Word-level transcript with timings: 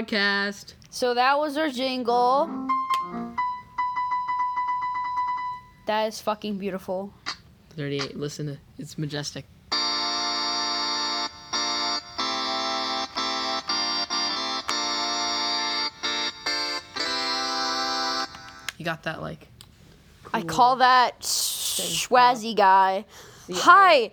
podcast. 0.00 0.74
So 0.90 1.14
that 1.14 1.38
was 1.38 1.56
our 1.56 1.68
jingle. 1.68 2.68
That 5.86 6.06
is 6.06 6.20
fucking 6.20 6.58
beautiful. 6.58 7.12
38. 7.76 8.16
Listen 8.16 8.46
to 8.46 8.58
it's 8.78 8.98
majestic. 8.98 9.44
You 18.78 18.84
got 18.84 19.02
that 19.02 19.20
like 19.20 19.46
I 20.32 20.42
call 20.42 20.76
that 20.76 21.20
Schwazzy 21.20 22.56
guy. 22.56 23.04
Hi. 23.52 24.12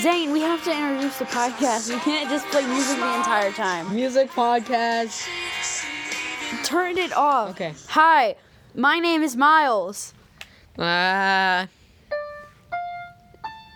Zane, 0.00 0.32
we 0.32 0.40
have 0.40 0.64
to 0.64 0.72
introduce 0.72 1.18
the 1.18 1.26
podcast. 1.26 1.92
We 1.92 2.00
can't 2.00 2.30
just 2.30 2.46
play 2.46 2.66
music 2.66 2.96
the 2.96 3.16
entire 3.16 3.52
time. 3.52 3.94
music 3.94 4.30
podcast. 4.30 5.28
Turn 6.64 6.96
it 6.96 7.12
off. 7.12 7.50
Okay. 7.50 7.74
Hi, 7.88 8.36
my 8.74 8.98
name 8.98 9.22
is 9.22 9.36
Miles. 9.36 10.14
Ah, 10.78 11.68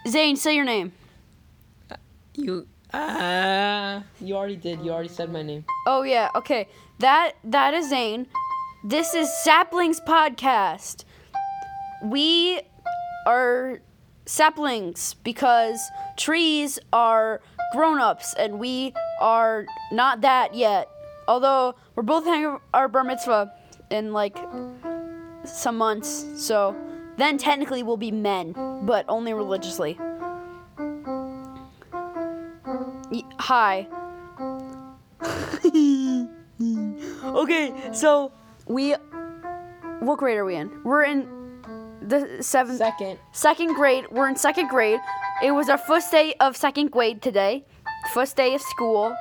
Zane, 0.08 0.36
say 0.36 0.56
your 0.56 0.64
name. 0.64 0.92
you 2.34 2.66
ah, 2.94 4.02
you 4.18 4.34
already 4.34 4.56
did. 4.56 4.80
You 4.80 4.92
already 4.92 5.10
said 5.10 5.30
my 5.30 5.42
name. 5.42 5.66
Oh 5.86 6.04
yeah, 6.04 6.30
okay. 6.36 6.68
That 7.00 7.32
that 7.44 7.74
is 7.74 7.90
Zane. 7.90 8.28
This 8.82 9.12
is 9.12 9.30
Saplings 9.44 10.00
Podcast. 10.00 11.04
We 12.02 12.62
are 13.26 13.80
saplings 14.26 15.14
because 15.22 15.80
trees 16.16 16.78
are 16.92 17.40
grown-ups 17.72 18.34
and 18.38 18.58
we 18.58 18.94
are 19.20 19.66
not 19.92 20.20
that 20.22 20.54
yet. 20.54 20.88
Although 21.26 21.74
we're 21.94 22.02
both 22.02 22.24
having 22.24 22.58
our 22.72 22.88
bar 22.88 23.04
mitzvah 23.04 23.52
in 23.90 24.12
like 24.12 24.36
some 25.44 25.76
months, 25.76 26.26
so 26.36 26.76
then 27.16 27.38
technically 27.38 27.82
we'll 27.82 27.96
be 27.96 28.10
men, 28.10 28.54
but 28.82 29.04
only 29.08 29.32
religiously. 29.32 29.98
Hi. 33.38 33.86
okay, 37.24 37.72
so 37.92 38.32
we 38.66 38.94
what 40.00 40.18
grade 40.18 40.36
are 40.36 40.44
we 40.44 40.56
in? 40.56 40.82
We're 40.84 41.04
in 41.04 41.33
the 42.02 42.42
seventh 42.42 42.78
Second. 42.78 43.18
second 43.32 43.74
grade. 43.74 44.06
We're 44.10 44.28
in 44.28 44.36
second 44.36 44.68
grade. 44.68 45.00
It 45.42 45.52
was 45.52 45.68
our 45.68 45.78
first 45.78 46.10
day 46.10 46.34
of 46.40 46.56
second 46.56 46.90
grade 46.90 47.22
today. 47.22 47.64
First 48.12 48.36
day 48.36 48.54
of 48.54 48.60
school. 48.60 49.14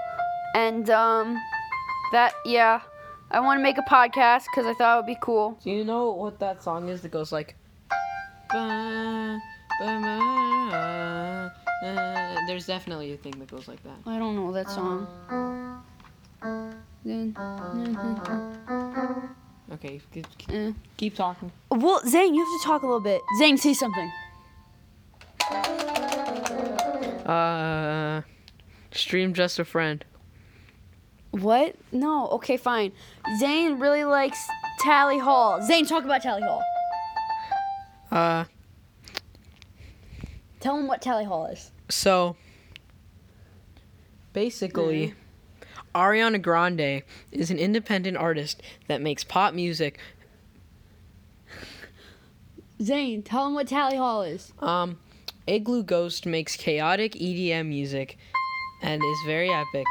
And 0.55 0.89
um 0.89 1.37
that 2.11 2.33
yeah. 2.45 2.81
I 3.31 3.39
want 3.39 3.57
to 3.57 3.63
make 3.63 3.77
a 3.77 3.83
podcast 3.89 4.45
cuz 4.53 4.65
I 4.65 4.73
thought 4.73 4.93
it 4.93 5.01
would 5.01 5.07
be 5.07 5.17
cool. 5.21 5.57
Do 5.63 5.71
you 5.71 5.83
know 5.83 6.11
what 6.11 6.39
that 6.39 6.61
song 6.61 6.89
is 6.89 7.01
that 7.01 7.09
goes 7.11 7.31
like? 7.31 7.55
Ba, 8.51 9.41
ba, 9.79 9.99
ba, 10.01 11.53
uh, 11.83 12.45
there's 12.47 12.67
definitely 12.67 13.13
a 13.13 13.17
thing 13.17 13.33
that 13.39 13.49
goes 13.49 13.67
like 13.67 13.81
that. 13.83 13.97
I 14.05 14.19
don't 14.19 14.35
know 14.35 14.51
that 14.51 14.69
song. 14.69 15.07
Okay, 19.71 20.01
keep, 20.13 20.27
Eh. 20.49 20.71
keep 20.97 21.15
talking. 21.15 21.51
Well, 21.71 22.01
Zane, 22.05 22.33
you 22.35 22.43
have 22.45 22.61
to 22.61 22.67
talk 22.67 22.83
a 22.83 22.85
little 22.85 22.99
bit. 22.99 23.21
Zane, 23.39 23.57
say 23.57 23.73
something. 23.73 24.11
Uh, 27.25 28.21
stream 28.91 29.33
just 29.33 29.59
a 29.59 29.65
friend. 29.65 30.03
What? 31.31 31.75
No. 31.91 32.27
Okay, 32.31 32.57
fine. 32.57 32.91
Zane 33.39 33.79
really 33.79 34.03
likes 34.03 34.37
Tally 34.81 35.17
Hall. 35.17 35.61
Zane, 35.61 35.85
talk 35.85 36.03
about 36.03 36.21
Tally 36.21 36.41
Hall. 36.43 36.61
Uh, 38.11 38.43
Tell 40.59 40.77
him 40.77 40.87
what 40.87 41.01
Tally 41.01 41.25
Hall 41.25 41.45
is. 41.47 41.71
so 41.89 42.35
basically, 44.33 45.13
Ariana 45.95 46.41
Grande 46.41 47.03
is 47.31 47.51
an 47.51 47.57
independent 47.59 48.17
artist 48.17 48.61
that 48.87 49.01
makes 49.01 49.23
pop 49.23 49.53
music. 49.53 49.99
Zane, 52.81 53.21
tell 53.23 53.47
him 53.47 53.53
what 53.53 53.67
Tally 53.67 53.97
Hall 53.97 54.23
is. 54.23 54.51
Um, 54.59 54.97
Iglooghost 55.47 56.25
makes 56.25 56.55
chaotic 56.55 57.13
EDM 57.13 57.67
music 57.67 58.17
and 58.81 59.01
is 59.03 59.17
very 59.25 59.49
epic. 59.49 59.85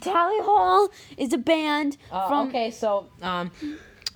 Tally 0.00 0.40
Hall 0.42 0.88
is 1.16 1.32
a 1.32 1.38
band 1.38 1.96
from. 2.08 2.48
okay, 2.48 2.70
so 2.70 3.06
um, 3.22 3.50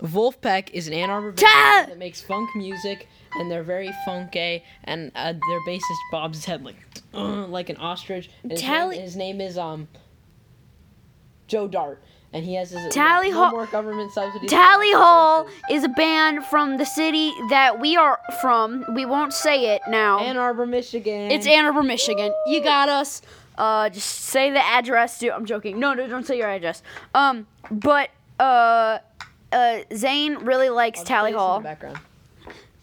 Vulfpeck 0.03 0.71
is 0.73 0.89
an 0.89 0.93
Ann 0.95 1.11
Arbor 1.11 1.33
Ta- 1.33 1.47
band 1.47 1.93
that 1.93 1.99
makes 1.99 2.21
funk 2.21 2.51
music, 2.57 3.09
and 3.35 3.51
they're 3.51 3.63
very 3.63 3.91
funky. 4.05 4.63
And 4.85 5.11
uh, 5.15 5.33
their 5.33 5.61
bassist 5.67 5.81
bobs 6.11 6.39
his 6.39 6.45
head 6.45 6.65
like 6.65 6.77
uh, 7.15 7.47
like 7.47 7.71
an 7.71 7.77
ostrich. 7.77 8.31
His, 8.49 8.61
Tally- 8.61 8.97
name, 8.97 9.05
his 9.05 9.17
name 9.17 9.41
is 9.41 9.57
um 9.57 9.89
Joe 11.53 11.69
Dart, 11.69 12.03
and 12.33 12.43
he 12.47 12.55
has 12.55 12.71
his 12.71 12.93
Tally 12.95 13.31
no 13.31 13.37
Hall- 13.37 13.51
more 13.51 13.67
government 13.67 14.11
subsidies. 14.11 14.51
Tally 14.51 14.91
Hall 14.93 15.47
is 15.71 15.85
a 15.85 15.89
band 15.91 16.47
from 16.47 16.79
the 16.79 16.87
city 16.87 17.31
that 17.51 17.79
we 17.79 17.95
are 17.95 18.19
from. 18.41 18.87
We 18.95 19.05
won't 19.05 19.35
say 19.35 19.75
it 19.75 19.83
now. 19.87 20.19
Ann 20.21 20.39
Arbor, 20.39 20.65
Michigan. 20.65 21.31
It's 21.31 21.47
Ann 21.47 21.67
Arbor, 21.67 21.83
Michigan. 21.83 22.33
You 22.47 22.63
got 22.63 22.89
us. 22.89 23.21
Uh, 23.59 23.91
just 23.91 24.09
say 24.09 24.51
the 24.51 24.65
address. 24.65 25.19
Dude, 25.19 25.33
I'm 25.33 25.45
joking. 25.45 25.79
No, 25.79 25.93
no, 25.93 26.09
don't 26.09 26.27
say 26.27 26.39
your 26.39 26.49
address. 26.49 26.83
Um, 27.15 27.47
but 27.71 28.09
uh, 28.41 29.01
uh, 29.53 29.81
Zane 29.95 30.37
really 30.37 30.71
likes 30.71 31.01
I'll 31.01 31.05
Tally 31.05 31.33
play 31.33 31.57
in 31.57 31.63
the 31.63 31.77
Hall. 31.77 31.97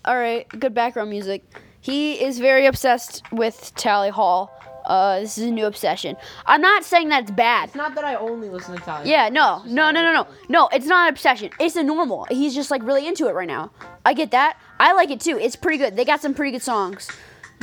All 0.05 0.15
right, 0.15 0.47
good 0.59 0.75
background 0.75 1.09
music. 1.09 1.43
He 1.81 2.23
is 2.23 2.37
very 2.37 2.67
obsessed 2.67 3.23
with 3.31 3.71
Tally 3.75 4.09
Hall. 4.09 4.58
Uh, 4.89 5.19
this 5.19 5.37
is 5.37 5.45
a 5.45 5.51
new 5.51 5.67
obsession. 5.67 6.17
I'm 6.47 6.61
not 6.61 6.83
saying 6.83 7.09
that 7.09 7.21
it's 7.21 7.31
bad. 7.31 7.69
It's 7.69 7.75
not 7.75 7.93
that 7.93 8.03
I 8.03 8.15
only 8.15 8.49
listen 8.49 8.75
to 8.75 8.81
Tally. 8.81 9.09
Yeah, 9.09 9.29
no, 9.29 9.61
no, 9.65 9.91
no, 9.91 10.01
no, 10.01 10.11
no, 10.11 10.27
no. 10.49 10.67
It's 10.73 10.87
not 10.87 11.07
an 11.07 11.13
obsession. 11.13 11.51
It's 11.59 11.75
a 11.75 11.83
normal. 11.83 12.25
He's 12.29 12.55
just 12.55 12.71
like 12.71 12.81
really 12.83 13.07
into 13.07 13.27
it 13.27 13.33
right 13.35 13.47
now. 13.47 13.71
I 14.03 14.13
get 14.13 14.31
that. 14.31 14.57
I 14.79 14.93
like 14.93 15.11
it 15.11 15.21
too. 15.21 15.37
It's 15.37 15.55
pretty 15.55 15.77
good. 15.77 15.95
They 15.95 16.05
got 16.05 16.21
some 16.21 16.33
pretty 16.33 16.51
good 16.51 16.63
songs. 16.63 17.07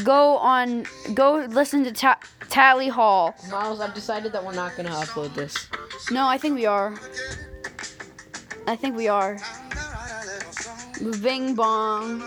Go 0.05 0.37
on, 0.37 0.87
go 1.15 1.47
listen 1.49 1.83
to 1.85 1.93
Ta- 1.93 2.21
Tally 2.49 2.89
Hall. 2.89 3.35
Miles, 3.51 3.81
I've 3.81 3.95
decided 3.95 4.31
that 4.33 4.45
we're 4.45 4.53
not 4.55 4.77
gonna 4.77 4.91
upload 4.91 5.35
this. 5.35 5.69
No, 6.13 6.29
I 6.29 6.39
think 6.39 6.55
we 6.55 6.65
are. 6.67 6.95
I 8.69 8.77
think 8.77 8.97
we 8.97 9.09
are. 9.09 9.39
Bing 11.23 11.55
bong. 11.55 12.23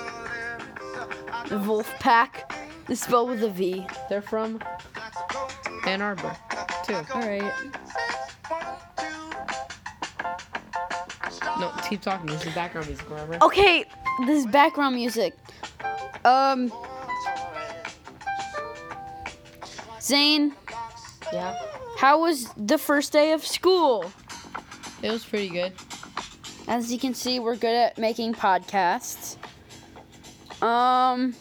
The 1.47 1.57
Wolf 1.59 1.87
Pack. 1.99 2.51
It's 2.89 3.01
spelled 3.01 3.29
with 3.29 3.43
a 3.43 3.49
V. 3.49 3.85
They're 4.09 4.21
from 4.21 4.59
Ann 5.85 6.01
Arbor, 6.01 6.35
too. 6.85 6.95
All 7.13 7.21
right. 7.21 7.51
No, 11.59 11.71
keep 11.89 12.01
talking. 12.01 12.27
This 12.27 12.45
is 12.45 12.53
background 12.53 12.87
music, 12.87 13.09
remember? 13.09 13.37
Okay, 13.41 13.85
this 14.25 14.45
is 14.45 14.51
background 14.51 14.95
music. 14.95 15.33
Um, 16.25 16.71
Zane, 20.01 20.53
Yeah. 21.33 21.57
how 21.97 22.21
was 22.21 22.49
the 22.55 22.77
first 22.77 23.11
day 23.11 23.31
of 23.33 23.45
school? 23.45 24.11
It 25.01 25.11
was 25.11 25.23
pretty 25.25 25.49
good. 25.49 25.73
As 26.67 26.91
you 26.91 26.99
can 26.99 27.13
see, 27.13 27.39
we're 27.39 27.55
good 27.55 27.75
at 27.75 27.97
making 27.97 28.33
podcasts. 28.33 29.37
Um, 30.61 31.33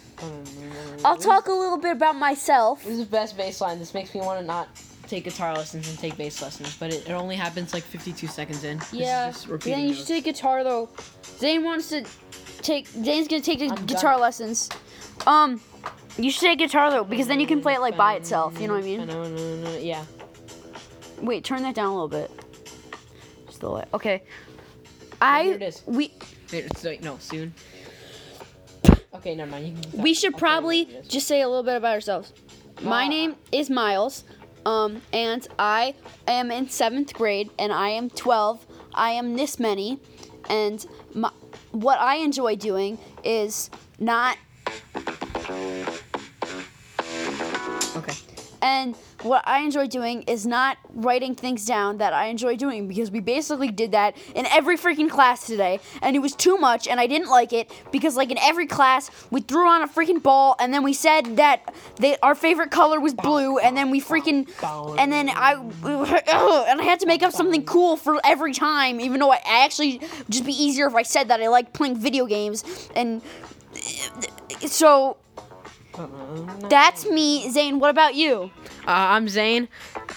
I'll 1.05 1.17
talk 1.17 1.47
a 1.47 1.51
little 1.51 1.77
bit 1.77 1.91
about 1.91 2.15
myself. 2.15 2.83
This 2.83 2.93
is 2.93 2.99
the 2.99 3.05
best 3.05 3.37
bass 3.37 3.61
line. 3.61 3.79
This 3.79 3.93
makes 3.93 4.13
me 4.13 4.21
want 4.21 4.39
to 4.39 4.45
not 4.45 4.67
take 5.07 5.23
guitar 5.23 5.55
lessons 5.55 5.89
and 5.89 5.97
take 5.97 6.15
bass 6.17 6.41
lessons, 6.41 6.75
but 6.77 6.93
it, 6.93 7.09
it 7.09 7.13
only 7.13 7.35
happens 7.35 7.73
like 7.73 7.83
52 7.83 8.27
seconds 8.27 8.63
in. 8.63 8.79
Yeah, 8.91 9.31
Zane, 9.31 9.87
you 9.87 9.93
should 9.93 10.07
take 10.07 10.23
guitar 10.23 10.63
though. 10.63 10.89
Zane 11.37 11.63
wants 11.63 11.89
to 11.89 12.05
take. 12.61 12.87
Zane's 12.87 13.27
gonna 13.27 13.41
take 13.41 13.59
the 13.59 13.69
I'm 13.69 13.85
guitar 13.85 14.13
done. 14.13 14.21
lessons. 14.21 14.69
Um, 15.25 15.61
you 16.17 16.31
should 16.31 16.41
take 16.41 16.59
guitar 16.59 16.91
though 16.91 17.03
because 17.03 17.27
then 17.27 17.39
you 17.39 17.47
can 17.47 17.61
play 17.61 17.73
it 17.75 17.81
like 17.81 17.97
by 17.97 18.15
itself. 18.15 18.59
You 18.59 18.67
know 18.67 18.75
what 18.75 18.83
I 18.83 18.85
mean? 18.85 19.07
No 19.07 19.23
no 19.27 19.55
no 19.55 19.77
yeah. 19.77 20.05
Wait, 21.21 21.43
turn 21.43 21.63
that 21.63 21.75
down 21.75 21.87
a 21.87 21.93
little 21.93 22.07
bit. 22.07 22.31
Just 23.47 23.63
a 23.63 23.69
little. 23.69 23.89
Okay. 23.93 24.17
here 24.19 25.17
I 25.21 25.43
it 25.43 25.61
is. 25.61 25.83
we 25.85 26.13
Wait, 26.51 27.03
no, 27.03 27.17
soon. 27.19 27.53
Okay, 29.19 29.35
never 29.35 29.51
mind. 29.51 29.67
You 29.67 29.73
can 29.73 29.83
keep 29.91 29.99
we 29.99 30.13
should 30.13 30.33
I'll 30.33 30.39
probably 30.39 30.85
what 30.85 30.93
it 30.93 30.99
is. 30.99 31.07
just 31.09 31.27
say 31.27 31.41
a 31.41 31.47
little 31.49 31.63
bit 31.63 31.75
about 31.75 31.93
ourselves. 31.93 32.31
My 32.81 33.05
name 33.09 33.35
is 33.51 33.69
Miles, 33.69 34.23
um, 34.65 35.01
and 35.11 35.45
I 35.59 35.93
am 36.25 36.51
in 36.51 36.69
seventh 36.69 37.13
grade, 37.13 37.49
and 37.59 37.73
I 37.73 37.89
am 37.89 38.09
12. 38.09 38.65
I 38.93 39.11
am 39.11 39.35
this 39.35 39.59
many, 39.59 39.99
and 40.49 40.85
my, 41.13 41.31
what 41.71 41.99
I 41.99 42.15
enjoy 42.15 42.55
doing 42.55 42.97
is 43.25 43.69
not 43.99 44.37
Okay. 47.97 48.13
And 48.61 48.95
what 49.21 49.43
I 49.47 49.59
enjoy 49.59 49.87
doing 49.87 50.23
is 50.23 50.45
not 50.45 50.77
writing 50.93 51.35
things 51.35 51.65
down 51.65 51.97
that 51.97 52.13
I 52.13 52.25
enjoy 52.27 52.55
doing 52.55 52.87
because 52.87 53.11
we 53.11 53.19
basically 53.19 53.69
did 53.69 53.91
that 53.91 54.15
in 54.35 54.45
every 54.47 54.77
freaking 54.77 55.09
class 55.09 55.45
today. 55.45 55.79
And 56.01 56.15
it 56.15 56.19
was 56.19 56.35
too 56.35 56.57
much 56.57 56.87
and 56.87 56.99
I 56.99 57.07
didn't 57.07 57.29
like 57.29 57.53
it 57.53 57.71
because 57.91 58.15
like 58.15 58.31
in 58.31 58.37
every 58.37 58.67
class 58.67 59.11
we 59.31 59.41
threw 59.41 59.67
on 59.67 59.81
a 59.81 59.87
freaking 59.87 60.21
ball 60.21 60.55
and 60.59 60.73
then 60.73 60.83
we 60.83 60.93
said 60.93 61.37
that 61.37 61.73
they, 61.97 62.17
our 62.19 62.35
favorite 62.35 62.71
color 62.71 62.99
was 62.99 63.13
blue 63.13 63.57
and 63.57 63.75
then 63.75 63.91
we 63.91 64.01
freaking 64.01 64.47
and 64.97 65.11
then 65.11 65.29
I 65.29 65.53
and 66.69 66.81
I 66.81 66.83
had 66.83 66.99
to 67.01 67.05
make 67.05 67.23
up 67.23 67.33
something 67.33 67.65
cool 67.65 67.97
for 67.97 68.19
every 68.23 68.53
time 68.53 68.99
even 69.01 69.19
though 69.19 69.31
I 69.31 69.41
actually 69.45 70.01
just 70.29 70.45
be 70.45 70.53
easier 70.53 70.87
if 70.87 70.95
I 70.95 71.03
said 71.03 71.27
that 71.29 71.41
I 71.41 71.47
like 71.47 71.73
playing 71.73 71.97
video 71.97 72.25
games 72.25 72.63
and 72.95 73.21
so 74.65 75.17
that's 76.69 77.05
me, 77.09 77.49
Zane. 77.49 77.79
What 77.79 77.89
about 77.89 78.15
you? 78.15 78.51
Uh, 78.87 78.91
I'm 79.15 79.27
Zane. 79.29 79.67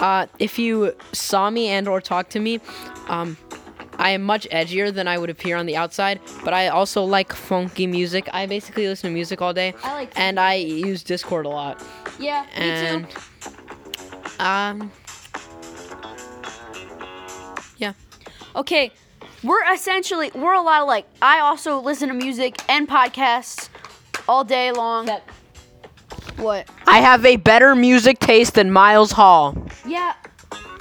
Uh, 0.00 0.26
if 0.38 0.58
you 0.58 0.94
saw 1.12 1.50
me 1.50 1.68
and 1.68 1.88
or 1.88 2.00
talked 2.00 2.30
to 2.32 2.40
me, 2.40 2.60
um, 3.08 3.36
I 3.98 4.10
am 4.10 4.22
much 4.22 4.48
edgier 4.50 4.92
than 4.92 5.06
I 5.06 5.18
would 5.18 5.30
appear 5.30 5.56
on 5.56 5.66
the 5.66 5.76
outside, 5.76 6.20
but 6.44 6.54
I 6.54 6.68
also 6.68 7.04
like 7.04 7.32
funky 7.32 7.86
music. 7.86 8.28
I 8.32 8.46
basically 8.46 8.88
listen 8.88 9.10
to 9.10 9.14
music 9.14 9.42
all 9.42 9.52
day, 9.52 9.74
I 9.84 9.94
like 9.94 10.18
and 10.18 10.40
I 10.40 10.54
use 10.54 11.02
Discord 11.02 11.46
a 11.46 11.50
lot. 11.50 11.82
Yeah, 12.18 12.42
me 12.42 12.48
And 12.56 13.06
too. 13.10 14.42
um, 14.44 14.92
yeah. 17.76 17.92
Okay, 18.56 18.92
we're 19.42 19.62
essentially 19.72 20.30
we're 20.34 20.54
a 20.54 20.62
lot 20.62 20.82
alike. 20.82 21.06
I 21.20 21.40
also 21.40 21.78
listen 21.80 22.08
to 22.08 22.14
music 22.14 22.56
and 22.68 22.88
podcasts 22.88 23.68
all 24.28 24.44
day 24.44 24.72
long. 24.72 25.06
That- 25.06 25.22
what? 26.36 26.68
I 26.86 26.98
have 27.00 27.24
a 27.24 27.36
better 27.36 27.74
music 27.74 28.18
taste 28.18 28.54
than 28.54 28.70
Miles 28.70 29.12
Hall, 29.12 29.56
Yeah. 29.86 30.14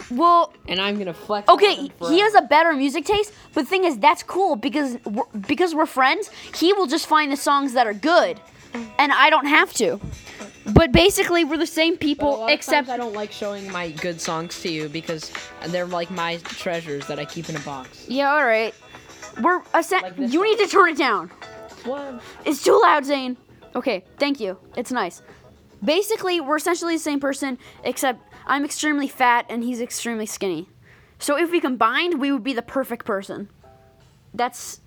Well, 0.09 0.51
and 0.67 0.81
I'm 0.81 0.97
gonna 0.97 1.13
flex. 1.13 1.47
okay, 1.47 1.89
he 2.09 2.19
has 2.19 2.35
a 2.35 2.41
better 2.41 2.73
music 2.73 3.05
taste, 3.05 3.31
but 3.53 3.61
the 3.61 3.67
thing 3.67 3.85
is, 3.85 3.97
that's 3.97 4.23
cool 4.23 4.57
because 4.57 4.97
we're, 5.05 5.23
because 5.47 5.73
we're 5.73 5.85
friends. 5.85 6.29
He 6.53 6.73
will 6.73 6.87
just 6.87 7.07
find 7.07 7.31
the 7.31 7.37
songs 7.37 7.71
that 7.73 7.87
are 7.87 7.93
good, 7.93 8.37
and 8.99 9.13
I 9.13 9.29
don't 9.29 9.45
have 9.45 9.71
to. 9.75 10.01
But 10.73 10.91
basically, 10.91 11.45
we're 11.45 11.57
the 11.57 11.65
same 11.65 11.93
But 11.93 12.01
a 12.03 12.05
people, 12.05 12.29
lot 12.39 12.43
of 12.43 12.49
except 12.49 12.87
times 12.87 12.89
I 12.89 12.97
don't 12.97 13.13
like 13.13 13.31
showing 13.31 13.71
my 13.71 13.91
good 13.91 14.19
songs 14.19 14.61
to 14.63 14.69
you 14.69 14.89
because 14.89 15.31
they're 15.67 15.85
like 15.87 16.11
my 16.11 16.37
treasures 16.43 17.07
that 17.07 17.17
I 17.17 17.23
keep 17.23 17.47
in 17.47 17.55
a 17.55 17.59
box. 17.61 18.05
yeah, 18.09 18.31
all 18.33 18.45
right. 18.45 18.75
We're 19.41 19.61
essen- 19.73 20.01
Like 20.01 20.17
you 20.17 20.39
one. 20.41 20.49
need 20.49 20.57
to 20.59 20.67
turn 20.67 20.89
it 20.89 20.97
down. 20.97 21.29
What? 21.85 22.21
It's 22.43 22.61
too 22.63 22.77
loud, 22.83 23.05
Zane. 23.05 23.37
Okay, 23.75 24.03
thank 24.19 24.41
you. 24.41 24.57
It's 24.75 24.91
nice. 24.91 25.21
Basically, 25.83 26.39
we're 26.39 26.57
essentially 26.57 26.95
the 26.95 26.99
same 26.99 27.19
person, 27.19 27.57
except 27.83 28.21
I'm 28.45 28.63
extremely 28.65 29.07
fat 29.07 29.45
and 29.49 29.63
he's 29.63 29.81
extremely 29.81 30.25
skinny. 30.25 30.69
So 31.19 31.37
if 31.37 31.51
we 31.51 31.59
combined, 31.59 32.19
we 32.19 32.31
would 32.31 32.43
be 32.43 32.53
the 32.53 32.61
perfect 32.61 33.05
person. 33.05 33.49
That's 34.33 34.81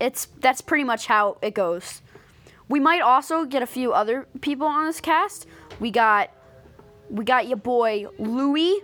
it's 0.00 0.26
that's 0.40 0.60
pretty 0.60 0.84
much 0.84 1.06
how 1.06 1.38
it 1.42 1.54
goes. 1.54 2.02
We 2.68 2.80
might 2.80 3.00
also 3.00 3.44
get 3.44 3.62
a 3.62 3.66
few 3.66 3.92
other 3.92 4.26
people 4.40 4.66
on 4.66 4.86
this 4.86 5.00
cast. 5.00 5.46
We 5.80 5.90
got 5.90 6.30
we 7.10 7.24
got 7.24 7.48
your 7.48 7.56
boy 7.56 8.06
Louie, 8.18 8.82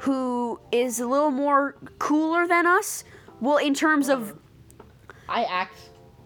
who 0.00 0.58
is 0.72 1.00
a 1.00 1.06
little 1.06 1.30
more 1.30 1.76
cooler 1.98 2.46
than 2.46 2.66
us. 2.66 3.04
Well, 3.40 3.58
in 3.58 3.74
terms 3.74 4.08
of 4.08 4.36
I 5.28 5.44
act. 5.44 5.78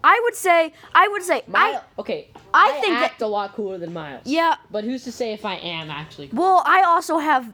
I 0.03 0.19
would 0.23 0.35
say 0.35 0.73
I 0.95 1.07
would 1.07 1.23
say 1.23 1.43
I 1.53 1.81
okay. 1.99 2.29
I 2.53 2.71
think 2.81 2.93
that- 2.95 3.11
act 3.11 3.21
a 3.21 3.27
lot 3.27 3.53
cooler 3.55 3.77
than 3.77 3.93
Miles. 3.93 4.21
Yeah. 4.25 4.55
But 4.71 4.83
who's 4.83 5.03
to 5.05 5.11
say 5.11 5.33
if 5.33 5.45
I 5.45 5.55
am 5.55 5.89
actually? 5.89 6.29
Well, 6.33 6.63
I 6.65 6.83
also 6.83 7.17
have 7.19 7.53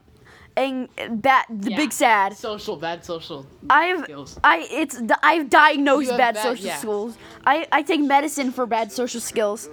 a 0.57 0.87
bat 1.11 1.45
the 1.49 1.71
Yeah. 1.71 1.77
big 1.77 1.91
sad. 1.91 2.35
Social, 2.35 2.77
bad 2.77 3.05
social. 3.05 3.45
I 3.69 3.85
have 3.85 4.03
skills. 4.05 4.39
I 4.43 4.67
it's 4.71 4.99
I've 5.21 5.49
diagnosed 5.49 6.09
bad, 6.11 6.35
bad- 6.35 6.41
social 6.43 6.65
yeah. 6.65 6.77
skills. 6.77 7.17
I 7.45 7.67
I 7.71 7.81
take 7.83 8.01
medicine 8.01 8.51
for 8.51 8.65
bad 8.65 8.91
social 8.91 9.21
skills. 9.21 9.69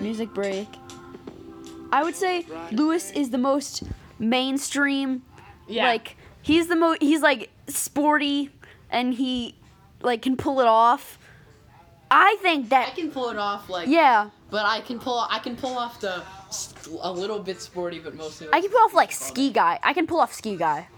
Music 0.00 0.32
break. 0.34 0.68
I 1.92 2.02
would 2.02 2.14
say 2.16 2.46
Lewis 2.72 3.10
is 3.12 3.30
the 3.30 3.38
most 3.38 3.82
mainstream. 4.18 5.22
Yeah. 5.68 5.86
Like 5.86 6.16
he's 6.42 6.68
the 6.68 6.76
most 6.76 7.02
he's 7.02 7.22
like 7.22 7.50
sporty 7.68 8.50
and 8.90 9.14
he 9.14 9.54
like 10.06 10.22
can 10.22 10.36
pull 10.36 10.60
it 10.60 10.66
off. 10.66 11.18
I 12.10 12.36
think 12.40 12.68
that 12.70 12.88
I 12.88 12.90
can 12.92 13.10
pull 13.10 13.30
it 13.30 13.36
off 13.36 13.68
like. 13.68 13.88
yeah, 13.88 14.30
But 14.50 14.64
I 14.64 14.80
can 14.80 14.98
pull. 15.00 15.26
I 15.28 15.38
can 15.40 15.56
pull 15.56 15.76
off 15.76 16.00
the 16.00 16.22
a 17.02 17.10
little 17.12 17.40
bit 17.40 17.60
sporty, 17.60 17.98
but 17.98 18.14
mostly. 18.14 18.46
I 18.52 18.60
can 18.60 18.70
pull 18.70 18.80
off 18.80 18.94
like 18.94 19.10
ski 19.12 19.50
guy. 19.50 19.78
I 19.82 19.92
can 19.92 20.06
pull 20.06 20.20
off 20.20 20.32
ski 20.32 20.56
guy. 20.56 20.88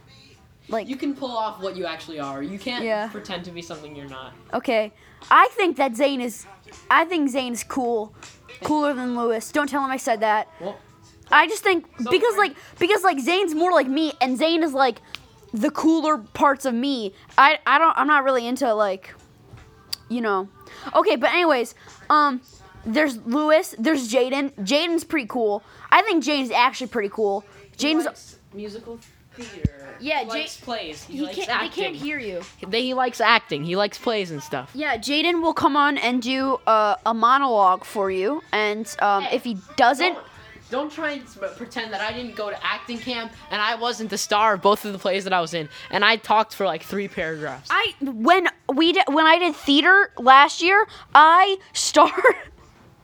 Like 0.69 0.87
You 0.87 0.97
can 0.97 1.15
pull 1.15 1.35
off 1.35 1.63
what 1.63 1.77
you 1.77 1.87
actually 1.87 2.21
are. 2.21 2.43
You 2.43 2.59
can't 2.59 2.85
Yeah. 2.85 3.09
pretend 3.09 3.45
to 3.47 3.51
be 3.51 3.63
something 3.63 3.97
you're 3.97 4.09
not. 4.09 4.35
Okay, 4.53 4.93
I 5.31 5.49
think 5.53 5.79
that 5.79 5.97
Zane 5.97 6.21
is. 6.21 6.47
I 6.91 7.07
think 7.07 7.31
Zane 7.31 7.55
is 7.55 7.65
cool, 7.65 8.15
cooler 8.63 8.93
than 8.93 9.17
Lewis. 9.17 9.51
Don't 9.51 9.67
tell 9.69 9.83
him 9.83 9.91
I 9.91 9.97
said 9.97 10.21
that. 10.21 10.49
Well, 10.61 10.77
I 11.31 11.47
just 11.47 11.63
think 11.63 11.87
So 12.03 12.11
because 12.11 12.35
are- 12.35 12.39
like 12.45 12.55
because 12.79 13.03
like 13.03 13.19
Zane's 13.19 13.55
more 13.55 13.73
like 13.73 13.89
me, 13.89 14.13
and 14.21 14.37
Zane 14.37 14.63
is 14.63 14.75
like 14.75 15.01
the 15.53 15.71
cooler 15.71 16.19
parts 16.19 16.65
of 16.65 16.75
me. 16.75 17.15
I 17.37 17.59
I 17.67 17.79
don't. 17.79 17.97
I'm 17.97 18.07
not 18.07 18.25
really 18.25 18.47
into 18.47 18.73
like, 18.75 19.15
you 20.09 20.21
know. 20.21 20.49
Okay, 20.95 21.17
but 21.17 21.31
anyways, 21.33 21.75
um, 22.11 22.41
there's 22.85 23.17
Lewis. 23.27 23.75
There's 23.79 24.13
Jaden. 24.13 24.53
Jaden's 24.57 25.05
pretty 25.05 25.27
cool. 25.29 25.63
I 25.91 26.03
think 26.03 26.23
Jaden's 26.25 26.51
actually 26.51 26.89
pretty 26.89 27.09
cool. 27.09 27.45
Jaden's. 27.77 28.39
musical 28.55 28.99
theater. 29.33 29.97
Yeah, 30.01 30.25
he 30.25 30.31
Jay- 30.31 30.49
plays. 30.63 31.05
He, 31.05 31.15
He 31.19 31.23
likes 31.23 31.37
can't. 31.37 31.49
acting. 31.51 31.71
They 31.71 31.83
can't 31.91 31.97
hear 31.97 32.19
you. 32.19 32.41
They- 32.67 32.83
He 32.83 32.95
likes 32.95 33.21
acting. 33.21 33.65
He 33.65 33.75
likes 33.77 33.99
plays 33.99 34.31
and 34.31 34.43
stuff. 34.43 34.71
Yeah, 34.75 34.97
Jaden 34.97 35.43
will 35.43 35.55
come 35.55 35.77
on 35.77 35.97
and 35.99 36.21
do 36.23 36.59
a, 36.67 36.97
a 37.07 37.15
monologue 37.15 37.85
for 37.85 38.11
you, 38.11 38.43
and 38.53 38.87
um, 39.01 39.25
Hey, 39.25 39.37
if 39.37 39.45
he 39.45 39.57
doesn't, 39.77 40.17
Don't, 40.71 40.91
try 40.93 41.13
and 41.13 41.27
pretend 41.57 41.93
that 41.93 42.01
I 42.01 42.13
didn't 42.13 42.35
go 42.35 42.51
to 42.51 42.67
acting 42.67 42.99
camp 42.99 43.33
and 43.51 43.61
I 43.61 43.75
wasn't 43.75 44.11
the 44.11 44.19
star 44.19 44.55
of 44.55 44.63
both 44.63 44.85
of 44.85 44.93
the 44.93 44.99
plays 44.99 45.25
that 45.25 45.33
I 45.33 45.41
was 45.41 45.55
in. 45.55 45.69
And 45.91 46.05
I 46.05 46.17
talked 46.17 46.55
for 46.55 46.67
like 46.67 46.83
three 46.83 47.09
paragraphs. 47.09 47.69
I 47.71 47.95
when 48.01 48.49
we 48.75 48.93
did 48.93 49.05
when 49.09 49.27
I 49.27 49.39
did 49.39 49.55
theater 49.55 50.11
last 50.19 50.63
year, 50.63 50.87
I 51.15 51.59
starred. 51.73 52.13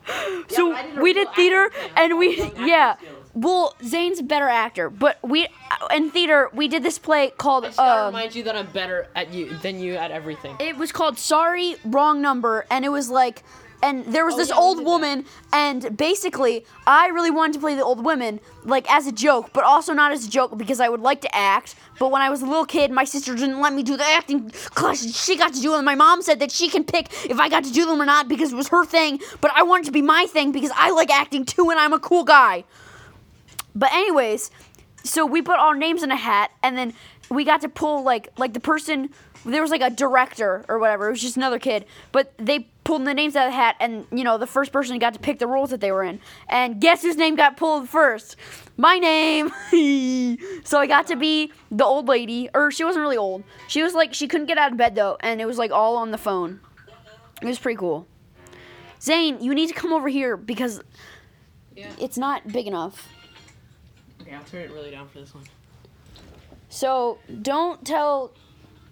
so 0.49 0.75
did 0.75 0.99
we 0.99 1.13
did 1.13 1.29
theater, 1.35 1.71
and 1.97 2.19
we 2.19 2.41
I 2.41 2.45
was 2.45 2.55
on 2.55 2.69
yeah. 2.69 2.97
Well, 3.35 3.75
Zane's 3.85 4.21
a 4.21 4.23
better 4.23 4.49
actor, 4.49 4.91
but 4.91 5.19
we 5.23 5.49
in 5.95 6.11
theater 6.11 6.51
we 6.53 6.69
did 6.69 6.83
this 6.83 6.99
play 6.99 7.33
called 7.37 7.65
I 7.65 7.69
just 7.69 7.79
um, 7.81 8.07
remind 8.15 8.35
you 8.35 8.45
that 8.45 8.55
I'm 8.57 8.67
better 8.69 9.09
at 9.17 9.33
you 9.33 9.57
than 9.59 9.81
you 9.81 9.95
at 9.95 10.11
everything. 10.11 10.57
it 10.61 10.77
was 10.77 10.93
called 10.93 11.19
Sorry 11.19 11.77
Wrong 11.85 12.21
Number, 12.21 12.67
and 12.71 12.85
it 12.85 12.91
was 12.91 13.11
like. 13.11 13.43
And 13.85 14.07
there 14.07 14.25
was 14.25 14.35
Oh, 14.35 14.39
this 14.39 14.49
yeah, 14.49 14.57
old 14.57 14.79
did 14.79 14.87
that. 14.87 14.91
woman, 14.91 15.25
and 15.53 15.95
basically, 15.97 16.65
I 16.87 17.09
really 17.09 17.31
wanted 17.31 17.53
to 17.53 17.59
play 17.61 17.75
the 17.75 17.85
old 17.85 18.03
woman, 18.03 18.41
like 18.65 18.91
as 18.91 19.07
a 19.07 19.13
joke, 19.13 19.51
but 19.53 19.63
also 19.63 19.93
not 19.93 20.11
as 20.11 20.27
a 20.27 20.31
joke 20.31 20.57
because 20.57 20.81
I 20.81 20.89
would 20.89 21.01
like 21.03 21.21
to 21.21 21.35
act. 21.37 21.75
But 21.99 22.11
when 22.11 22.23
I 22.23 22.31
was 22.31 22.41
a 22.41 22.47
little 22.47 22.65
kid, 22.65 22.91
my 22.91 23.05
sister 23.05 23.35
didn't 23.35 23.61
let 23.61 23.75
me 23.75 23.83
do 23.83 23.97
the 23.99 24.05
acting 24.19 24.49
class. 24.51 25.05
She 25.25 25.37
got 25.37 25.53
to 25.53 25.61
do 25.61 25.73
them. 25.73 25.85
My 25.85 25.95
mom 25.97 26.23
said 26.23 26.41
that 26.41 26.51
she 26.51 26.71
can 26.71 26.85
pick 26.85 27.13
if 27.29 27.39
I 27.39 27.51
got 27.51 27.63
to 27.65 27.73
do 27.73 27.85
them 27.85 28.01
or 28.01 28.07
not 28.07 28.27
because 28.27 28.53
it 28.55 28.57
was 28.57 28.69
her 28.69 28.87
thing. 28.87 29.21
But 29.43 29.51
I 29.55 29.63
wanted 29.65 29.85
to 29.87 29.93
be 29.93 30.03
my 30.03 30.25
thing 30.27 30.51
because 30.51 30.73
I 30.75 30.91
like 30.91 31.11
acting 31.11 31.45
too, 31.45 31.69
and 31.71 31.79
I'm 31.79 31.93
a 31.93 32.01
cool 32.01 32.25
guy. 32.25 32.65
But 33.75 33.93
anyways, 33.93 34.51
so 35.05 35.27
we 35.27 35.43
put 35.43 35.59
our 35.59 35.75
names 35.75 36.03
in 36.03 36.11
a 36.11 36.17
hat, 36.17 36.51
and 36.63 36.79
then 36.79 36.95
we 37.31 37.45
got 37.45 37.61
to 37.61 37.69
pull 37.69 38.03
like 38.03 38.29
like 38.39 38.55
the 38.55 38.61
person. 38.61 39.11
There 39.45 39.61
was 39.63 39.71
like 39.71 39.83
a 39.83 39.91
director 39.91 40.65
or 40.69 40.79
whatever. 40.79 41.09
It 41.09 41.11
was 41.11 41.21
just 41.21 41.37
another 41.37 41.59
kid, 41.59 41.85
but 42.13 42.33
they 42.39 42.61
pulled 42.85 43.05
the 43.07 43.15
names 43.15 43.37
out 43.37 43.47
of 43.47 43.53
the 43.53 43.57
hat, 43.57 43.77
and 43.81 44.07
you 44.11 44.25
know 44.25 44.39
the 44.39 44.47
first 44.47 44.73
person 44.73 44.99
got 44.99 45.15
to 45.15 45.21
pick 45.21 45.39
the 45.39 45.47
roles 45.47 45.71
that 45.71 45.81
they 45.81 45.93
were 45.93 46.03
in. 46.03 46.21
And 46.49 46.81
guess 46.81 47.03
whose 47.03 47.17
name 47.17 47.35
got 47.37 47.57
pulled 47.57 47.89
first? 47.89 48.37
My 48.77 48.99
name. 48.99 49.51
so 50.65 50.79
I 50.79 50.87
got 50.87 51.07
to 51.09 51.17
be 51.17 51.53
the 51.71 51.85
old 51.85 52.09
lady, 52.09 52.49
or 52.55 52.71
she 52.71 52.85
wasn't 52.85 53.03
really 53.03 53.17
old. 53.17 53.45
She 53.69 53.83
was 53.83 53.95
like 53.95 54.15
she 54.15 54.29
couldn't 54.29 54.47
get 54.47 54.57
out 54.59 54.73
of 54.73 54.79
bed 54.79 54.95
though, 54.95 55.17
and 55.21 55.41
it 55.41 55.47
was 55.47 55.59
like 55.59 55.71
all 55.71 55.97
on 55.97 56.11
the 56.11 56.19
phone. 56.19 56.61
It 57.43 57.47
was 57.47 57.59
pretty 57.59 57.77
cool. 57.77 58.07
Zane, 59.01 59.43
you 59.43 59.55
need 59.55 59.67
to 59.69 59.75
come 59.75 59.93
over 59.93 60.09
here 60.09 60.37
because 60.39 60.81
Yeah. 61.77 61.91
it's 62.01 62.17
not 62.17 62.49
big 62.49 62.67
enough. 62.67 63.09
Okay, 64.23 64.33
I'll 64.35 64.43
turn 64.45 64.63
it 64.63 64.71
really 64.71 64.91
down 64.91 65.07
for 65.09 65.19
this 65.19 65.35
one. 65.35 65.45
So 66.71 67.19
don't 67.43 67.85
tell 67.85 68.33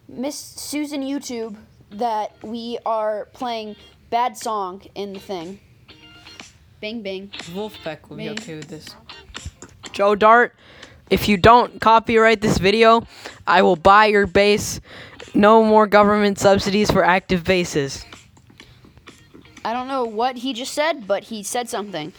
Miss 0.08 0.36
Susan 0.36 1.02
YouTube 1.02 1.56
that 1.90 2.32
we 2.42 2.78
are 2.84 3.26
playing 3.32 3.76
bad 4.10 4.36
song 4.36 4.82
in 4.94 5.12
the 5.12 5.20
thing. 5.20 5.60
Bing 6.80 7.02
bing. 7.02 7.28
Vulfpeck 7.54 8.08
will 8.08 8.16
Me. 8.16 8.24
be 8.24 8.30
okay 8.30 8.56
with 8.56 8.68
this. 8.68 8.94
Joe 9.92 10.14
Dart, 10.14 10.54
if 11.10 11.28
you 11.28 11.36
don't 11.36 11.80
copyright 11.80 12.40
this 12.40 12.58
video, 12.58 13.06
I 13.46 13.62
will 13.62 13.76
buy 13.76 14.06
your 14.06 14.26
base. 14.26 14.80
No 15.34 15.62
more 15.62 15.86
government 15.86 16.38
subsidies 16.38 16.90
for 16.90 17.04
active 17.04 17.44
bases. 17.44 18.04
I 19.64 19.72
don't 19.72 19.88
know 19.88 20.04
what 20.04 20.38
he 20.38 20.52
just 20.52 20.72
said, 20.72 21.06
but 21.06 21.24
he 21.24 21.42
said 21.42 21.68
something. 21.68 22.12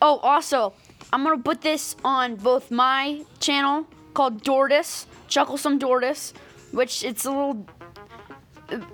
Oh, 0.00 0.18
also, 0.18 0.72
I'm 1.12 1.22
gonna 1.22 1.38
put 1.38 1.60
this 1.60 1.94
on 2.02 2.36
both 2.36 2.70
my 2.70 3.24
channel 3.40 3.86
called 4.14 4.42
Dortus, 4.42 5.06
Chucklesome 5.28 5.78
Dortus, 5.78 6.32
which 6.72 7.04
it's 7.04 7.24
a 7.24 7.30
little, 7.30 7.66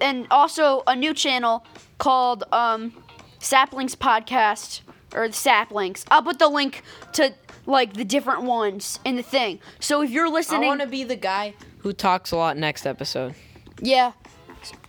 and 0.00 0.26
also 0.30 0.82
a 0.86 0.94
new 0.94 1.14
channel 1.14 1.64
called 1.98 2.44
um, 2.52 2.92
Saplings 3.38 3.96
Podcast 3.96 4.82
or 5.14 5.28
the 5.28 5.34
Saplings. 5.34 6.04
I'll 6.10 6.22
put 6.22 6.38
the 6.38 6.48
link 6.48 6.82
to 7.14 7.32
like 7.66 7.94
the 7.94 8.04
different 8.04 8.42
ones 8.42 8.98
in 9.04 9.16
the 9.16 9.22
thing. 9.22 9.60
So 9.80 10.02
if 10.02 10.10
you're 10.10 10.28
listening, 10.30 10.64
I 10.64 10.66
want 10.66 10.80
to 10.80 10.86
be 10.86 11.04
the 11.04 11.16
guy 11.16 11.54
who 11.78 11.92
talks 11.92 12.30
a 12.30 12.36
lot 12.36 12.56
next 12.56 12.86
episode. 12.86 13.34
yeah. 13.80 14.12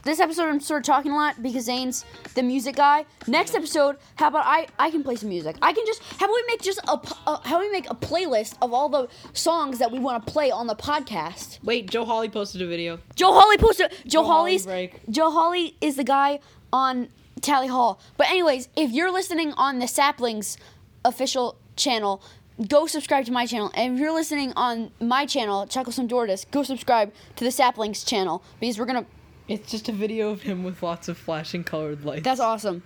This 0.03 0.19
episode 0.19 0.49
I'm 0.49 0.59
sort 0.59 0.81
of 0.81 0.85
talking 0.85 1.11
a 1.11 1.15
lot 1.15 1.41
because 1.41 1.65
Zane's 1.65 2.05
the 2.35 2.43
music 2.43 2.75
guy. 2.75 3.05
Next 3.27 3.55
episode, 3.55 3.97
how 4.15 4.27
about 4.27 4.43
I 4.45 4.67
I 4.77 4.91
can 4.91 5.03
play 5.03 5.15
some 5.15 5.29
music. 5.29 5.57
I 5.61 5.73
can 5.73 5.85
just 5.85 6.01
how 6.03 6.25
about 6.25 6.35
we 6.35 6.43
make 6.47 6.61
just 6.61 6.79
a 6.87 6.97
how 7.25 7.35
about 7.35 7.59
we 7.59 7.71
make 7.71 7.89
a 7.89 7.95
playlist 7.95 8.55
of 8.61 8.73
all 8.73 8.89
the 8.89 9.07
songs 9.33 9.79
that 9.79 9.91
we 9.91 9.99
want 9.99 10.25
to 10.25 10.31
play 10.31 10.51
on 10.51 10.67
the 10.67 10.75
podcast. 10.75 11.63
Wait, 11.63 11.89
Joe 11.89 12.05
Hawley 12.05 12.29
posted 12.29 12.61
a 12.61 12.67
video. 12.67 12.99
Joe 13.15 13.33
Hawley 13.33 13.57
posted 13.57 13.91
Joe, 13.91 13.97
Joe 14.07 14.23
Hawley 14.23 14.33
Hawley's 14.33 14.65
break. 14.65 15.01
Joe 15.09 15.31
Hawley 15.31 15.75
is 15.81 15.95
the 15.95 16.03
guy 16.03 16.39
on 16.71 17.09
Tally 17.41 17.67
Hall. 17.67 17.99
But 18.17 18.27
anyways, 18.27 18.69
if 18.75 18.91
you're 18.91 19.11
listening 19.11 19.53
on 19.53 19.79
the 19.79 19.87
Saplings 19.87 20.57
official 21.05 21.57
channel, 21.75 22.21
go 22.67 22.87
subscribe 22.87 23.25
to 23.25 23.31
my 23.31 23.45
channel. 23.45 23.71
And 23.73 23.95
if 23.95 23.99
you're 23.99 24.13
listening 24.13 24.53
on 24.55 24.91
my 24.99 25.25
channel, 25.25 25.65
Chucklesome 25.65 26.07
Dortus, 26.09 26.49
go 26.51 26.63
subscribe 26.63 27.13
to 27.37 27.43
the 27.43 27.51
Saplings 27.51 28.03
channel 28.03 28.43
because 28.59 28.77
we're 28.77 28.85
gonna 28.85 29.05
It's 29.49 29.69
just 29.71 29.89
a 29.89 29.91
video 29.91 30.29
of 30.29 30.43
him 30.43 30.63
with 30.63 30.81
lots 30.83 31.07
of 31.09 31.17
flashing 31.17 31.63
colored 31.63 32.05
lights. 32.05 32.23
That's 32.23 32.39
awesome. 32.39 32.83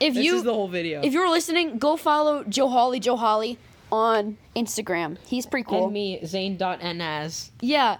If 0.00 0.14
This 0.14 0.24
you 0.24 0.36
is 0.36 0.42
the 0.44 0.54
whole 0.54 0.68
video. 0.68 1.02
if 1.02 1.12
you're 1.12 1.28
listening, 1.30 1.78
go 1.78 1.96
follow 1.96 2.44
Joe 2.44 2.68
Hawley 2.68 3.00
Joe 3.00 3.16
Hawley 3.16 3.58
on 3.92 4.38
Instagram. 4.56 5.18
He's 5.26 5.46
pretty 5.46 5.66
cool. 5.68 5.84
and 5.84 5.92
me, 5.92 6.20
Zane.naz. 6.24 7.50
Yeah. 7.60 7.98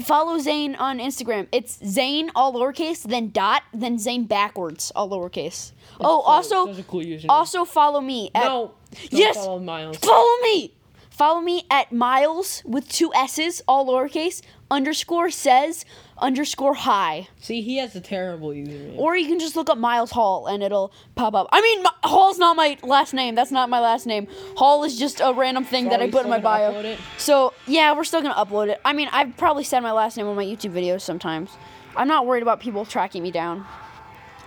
Follow 0.00 0.38
Zane 0.38 0.74
on 0.74 0.98
Instagram. 0.98 1.46
It's 1.52 1.78
Zane 1.86 2.30
all 2.34 2.52
lowercase, 2.54 3.02
then 3.04 3.30
dot, 3.30 3.62
then 3.72 3.98
Zane 3.98 4.24
backwards, 4.24 4.90
all 4.96 5.08
lowercase. 5.08 5.72
oh, 6.00 6.20
also 6.22 6.66
Such 6.66 6.78
a 6.80 6.82
cool 6.82 7.04
also 7.28 7.64
follow 7.64 8.00
me 8.00 8.30
at 8.34 8.44
no, 8.44 8.72
Yes! 9.10 9.36
follow 9.36 9.60
Miles. 9.60 9.96
follow 9.98 10.36
me. 10.42 10.74
Follow 11.20 11.42
me 11.42 11.66
at 11.70 11.92
Miles 11.92 12.62
with 12.64 12.88
two 12.88 13.12
S's, 13.12 13.60
all 13.68 13.86
lowercase, 13.86 14.40
underscore 14.70 15.30
says 15.30 15.84
underscore 16.16 16.72
hi. 16.72 17.28
See, 17.38 17.60
he 17.60 17.76
has 17.76 17.94
a 17.94 18.00
terrible 18.00 18.48
username. 18.52 18.96
Or 18.96 19.14
you 19.14 19.26
can 19.26 19.38
just 19.38 19.54
look 19.54 19.68
up 19.68 19.76
Miles 19.76 20.12
Hall 20.12 20.46
and 20.46 20.62
it'll 20.62 20.94
pop 21.16 21.34
up. 21.34 21.46
I 21.52 21.60
mean, 21.60 21.80
M- 21.80 21.92
Hall's 22.04 22.38
not 22.38 22.56
my 22.56 22.78
last 22.82 23.12
name. 23.12 23.34
That's 23.34 23.50
not 23.50 23.68
my 23.68 23.80
last 23.80 24.06
name. 24.06 24.28
Hall 24.56 24.82
is 24.82 24.98
just 24.98 25.20
a 25.20 25.34
random 25.34 25.62
thing 25.62 25.84
So 25.84 25.90
that 25.90 26.00
I 26.00 26.10
put 26.10 26.24
in 26.24 26.30
my 26.30 26.38
bio. 26.38 26.96
So 27.18 27.52
yeah, 27.66 27.94
we're 27.94 28.04
still 28.04 28.22
gonna 28.22 28.32
upload 28.32 28.68
it. 28.68 28.80
I 28.82 28.94
mean, 28.94 29.10
I've 29.12 29.36
probably 29.36 29.64
said 29.64 29.80
my 29.80 29.92
last 29.92 30.16
name 30.16 30.26
on 30.26 30.36
my 30.36 30.44
YouTube 30.46 30.72
videos 30.72 31.02
sometimes. 31.02 31.50
I'm 31.96 32.08
not 32.08 32.24
worried 32.26 32.42
about 32.42 32.60
people 32.60 32.86
tracking 32.86 33.22
me 33.22 33.30
down, 33.30 33.66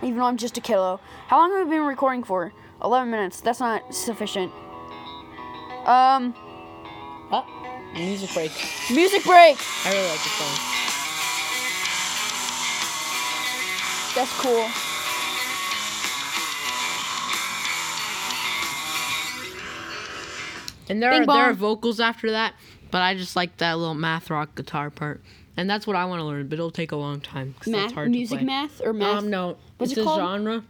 even 0.01 0.17
though 0.17 0.25
I'm 0.25 0.37
just 0.37 0.57
a 0.57 0.61
kiddo. 0.61 0.99
How 1.27 1.37
long 1.37 1.55
have 1.55 1.67
we 1.67 1.75
been 1.75 1.85
recording 1.85 2.23
for? 2.23 2.51
11 2.83 3.11
minutes. 3.11 3.41
That's 3.41 3.59
not 3.59 3.93
sufficient. 3.93 4.51
Um, 5.85 6.33
Huh? 7.29 7.43
Music 7.93 8.33
break. 8.33 8.51
music 8.91 9.23
break. 9.23 9.57
I 9.85 9.91
really 9.91 10.07
like 10.09 10.23
this 10.23 10.33
song. 10.33 10.69
That's 14.15 14.31
cool. 14.39 14.67
And 20.89 21.01
there 21.01 21.11
Bing 21.11 21.21
are 21.21 21.25
there 21.25 21.49
are 21.49 21.53
vocals 21.53 21.99
after 21.99 22.31
that, 22.31 22.53
but 22.91 23.01
I 23.01 23.15
just 23.15 23.35
like 23.35 23.57
that 23.57 23.77
little 23.77 23.93
math 23.95 24.29
rock 24.29 24.53
guitar 24.55 24.89
part, 24.89 25.21
and 25.55 25.69
that's 25.69 25.87
what 25.87 25.95
I 25.95 26.05
want 26.05 26.19
to 26.19 26.25
learn. 26.25 26.47
But 26.47 26.55
it'll 26.55 26.71
take 26.71 26.91
a 26.91 26.95
long 26.97 27.21
time. 27.21 27.55
'cause 27.59 27.71
that's 27.71 27.85
Math, 27.85 27.93
hard 27.93 28.11
music 28.11 28.39
to 28.39 28.45
play. 28.45 28.53
math 28.53 28.81
or 28.83 28.91
math? 28.93 29.19
Um, 29.23 29.29
no. 29.29 29.57
What's 29.77 29.93
it's 29.93 29.99
it 29.99 30.01
a 30.01 30.03
called? 30.03 30.19
genre. 30.19 30.63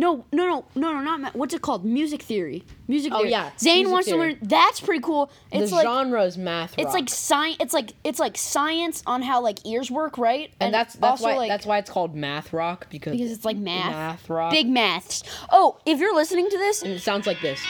No, 0.00 0.24
no, 0.32 0.46
no, 0.46 0.64
no, 0.76 0.92
no, 0.92 1.00
not 1.00 1.20
ma- 1.20 1.30
what's 1.32 1.52
it 1.52 1.60
called? 1.60 1.84
Music 1.84 2.22
theory. 2.22 2.62
Music 2.86 3.12
Oh, 3.12 3.18
theory. 3.18 3.30
yeah, 3.32 3.50
Zane 3.58 3.78
music 3.78 3.92
wants 3.92 4.08
theory. 4.08 4.34
to 4.34 4.38
learn. 4.40 4.48
That's 4.48 4.78
pretty 4.80 5.02
cool. 5.02 5.28
It's 5.50 5.70
the 5.70 5.76
like 5.76 5.86
genre 5.86 6.22
is 6.22 6.38
math. 6.38 6.74
it's 6.78 6.94
like 6.94 7.08
science. 7.08 7.56
It's 7.58 7.74
like 7.74 7.94
it's 8.04 8.20
like 8.20 8.38
science 8.38 9.02
on 9.06 9.22
how 9.22 9.42
like 9.42 9.66
ears 9.66 9.90
work, 9.90 10.16
right? 10.16 10.52
and 10.60 10.72
that's 10.72 10.94
that's 10.94 11.20
also 11.20 11.24
why 11.24 11.36
like 11.36 11.48
that's 11.50 11.66
why 11.66 11.78
it's 11.78 11.90
called 11.90 12.14
math 12.14 12.52
rock 12.52 12.86
because 12.90 13.10
because 13.12 13.32
it's 13.32 13.44
like 13.44 13.56
math, 13.56 13.90
math 13.90 14.30
rock. 14.30 14.52
big 14.52 14.68
maths. 14.68 15.24
Oh, 15.50 15.78
if 15.84 15.98
you're 15.98 16.14
listening 16.14 16.48
to 16.48 16.56
this, 16.58 16.82
and 16.82 16.92
it 16.92 17.00
sounds 17.00 17.26
like 17.26 17.40
this. 17.40 17.60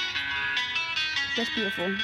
that's 1.34 1.48
beautiful. 1.54 1.94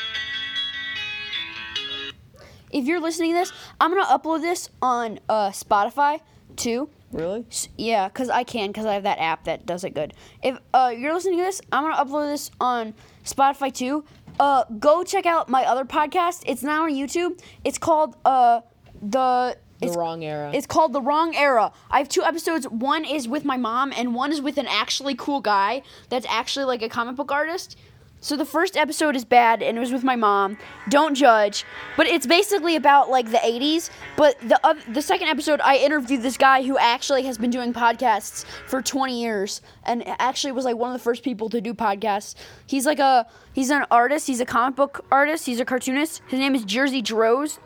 If 2.73 2.87
you're 2.87 3.01
listening 3.01 3.33
to 3.33 3.39
this, 3.39 3.53
I'm 3.81 3.95
gonna 3.95 4.07
upload 4.07 4.41
this 4.41 4.69
on 4.83 5.21
uh, 5.29 5.51
Spotify 5.51 6.21
too. 6.57 6.89
Really? 7.15 7.47
S- 7.51 7.69
Yeah, 7.79 8.09
because 8.09 8.29
I 8.29 8.43
can, 8.45 8.69
because 8.71 8.87
I 8.87 8.95
have 8.95 9.05
that 9.05 9.19
app 9.19 9.45
that 9.45 9.65
does 9.65 9.85
it 9.85 9.95
good. 9.95 10.13
If 10.43 10.59
uh, 10.75 10.93
you're 10.97 11.15
listening 11.15 11.39
to 11.39 11.45
this, 11.45 11.61
I'm 11.73 11.85
going 11.85 11.95
to 11.95 12.03
upload 12.05 12.31
this 12.31 12.51
on 12.61 12.93
Spotify 13.25 13.73
too. 13.73 14.05
Uh, 14.41 14.65
go 14.81 15.05
check 15.05 15.25
out 15.27 15.49
my 15.49 15.65
other 15.65 15.85
podcast. 15.85 16.43
It's 16.47 16.63
now 16.63 16.85
on 16.85 16.91
YouTube. 16.93 17.41
It's 17.65 17.79
called 17.79 18.17
uh, 18.25 18.61
The. 19.01 19.57
The 19.81 19.87
It's, 19.89 19.97
wrong 19.97 20.23
era. 20.25 20.51
it's 20.55 20.67
called 20.69 20.93
The 20.93 21.01
Wrong 21.03 21.35
Era. 21.37 21.73
I 21.91 21.99
have 21.99 22.09
two 22.09 22.23
episodes. 22.23 22.67
One 22.69 23.05
is 23.05 23.27
with 23.29 23.45
my 23.45 23.57
mom, 23.57 23.93
and 23.97 24.15
one 24.15 24.31
is 24.33 24.41
with 24.41 24.57
an 24.59 24.67
actually 24.69 25.15
cool 25.17 25.41
guy 25.41 25.83
that's 26.11 26.27
actually 26.29 26.65
like 26.67 26.81
a 26.83 26.89
comic 26.89 27.17
book 27.17 27.33
artist. 27.33 27.77
So 28.25 28.39
the 28.39 28.47
first 28.47 28.75
episode 28.75 29.17
is 29.17 29.25
bad, 29.27 29.63
and 29.63 29.77
it 29.77 29.81
was 29.81 29.93
with 29.93 30.03
my 30.03 30.17
mom. 30.17 30.57
Don't 30.89 31.15
judge, 31.15 31.67
but 31.95 32.07
it's 32.07 32.27
basically 32.27 32.75
about 32.75 33.11
like 33.11 33.31
the 33.31 33.37
'80s. 33.37 33.91
But 34.17 34.41
the 34.41 34.59
oth- 34.67 34.83
the 34.89 35.03
second 35.03 35.29
episode, 35.29 35.61
I 35.61 35.77
interviewed 35.77 36.23
this 36.23 36.39
guy 36.39 36.63
who 36.63 36.79
actually 36.79 37.25
has 37.25 37.37
been 37.37 37.51
doing 37.51 37.75
podcasts 37.75 38.47
for 38.67 38.81
20 38.81 39.21
years, 39.21 39.61
and 39.85 40.03
actually 40.07 40.53
was 40.53 40.65
like 40.65 40.77
one 40.77 40.89
of 40.89 40.95
the 40.95 41.05
first 41.05 41.23
people 41.23 41.51
to 41.51 41.61
do 41.61 41.75
podcasts. 41.75 42.35
He's 42.65 42.87
like 42.87 42.99
a 42.99 43.27
he's 43.53 43.69
an 43.69 43.85
artist. 43.91 44.27
He's 44.27 44.41
a 44.41 44.47
comic 44.47 44.75
book 44.75 45.05
artist. 45.13 45.45
He's 45.45 45.61
a 45.61 45.67
cartoonist. 45.67 46.23
His 46.27 46.39
name 46.39 46.55
is 46.55 46.65
Jerzy 46.65 47.03
Drozd, 47.03 47.59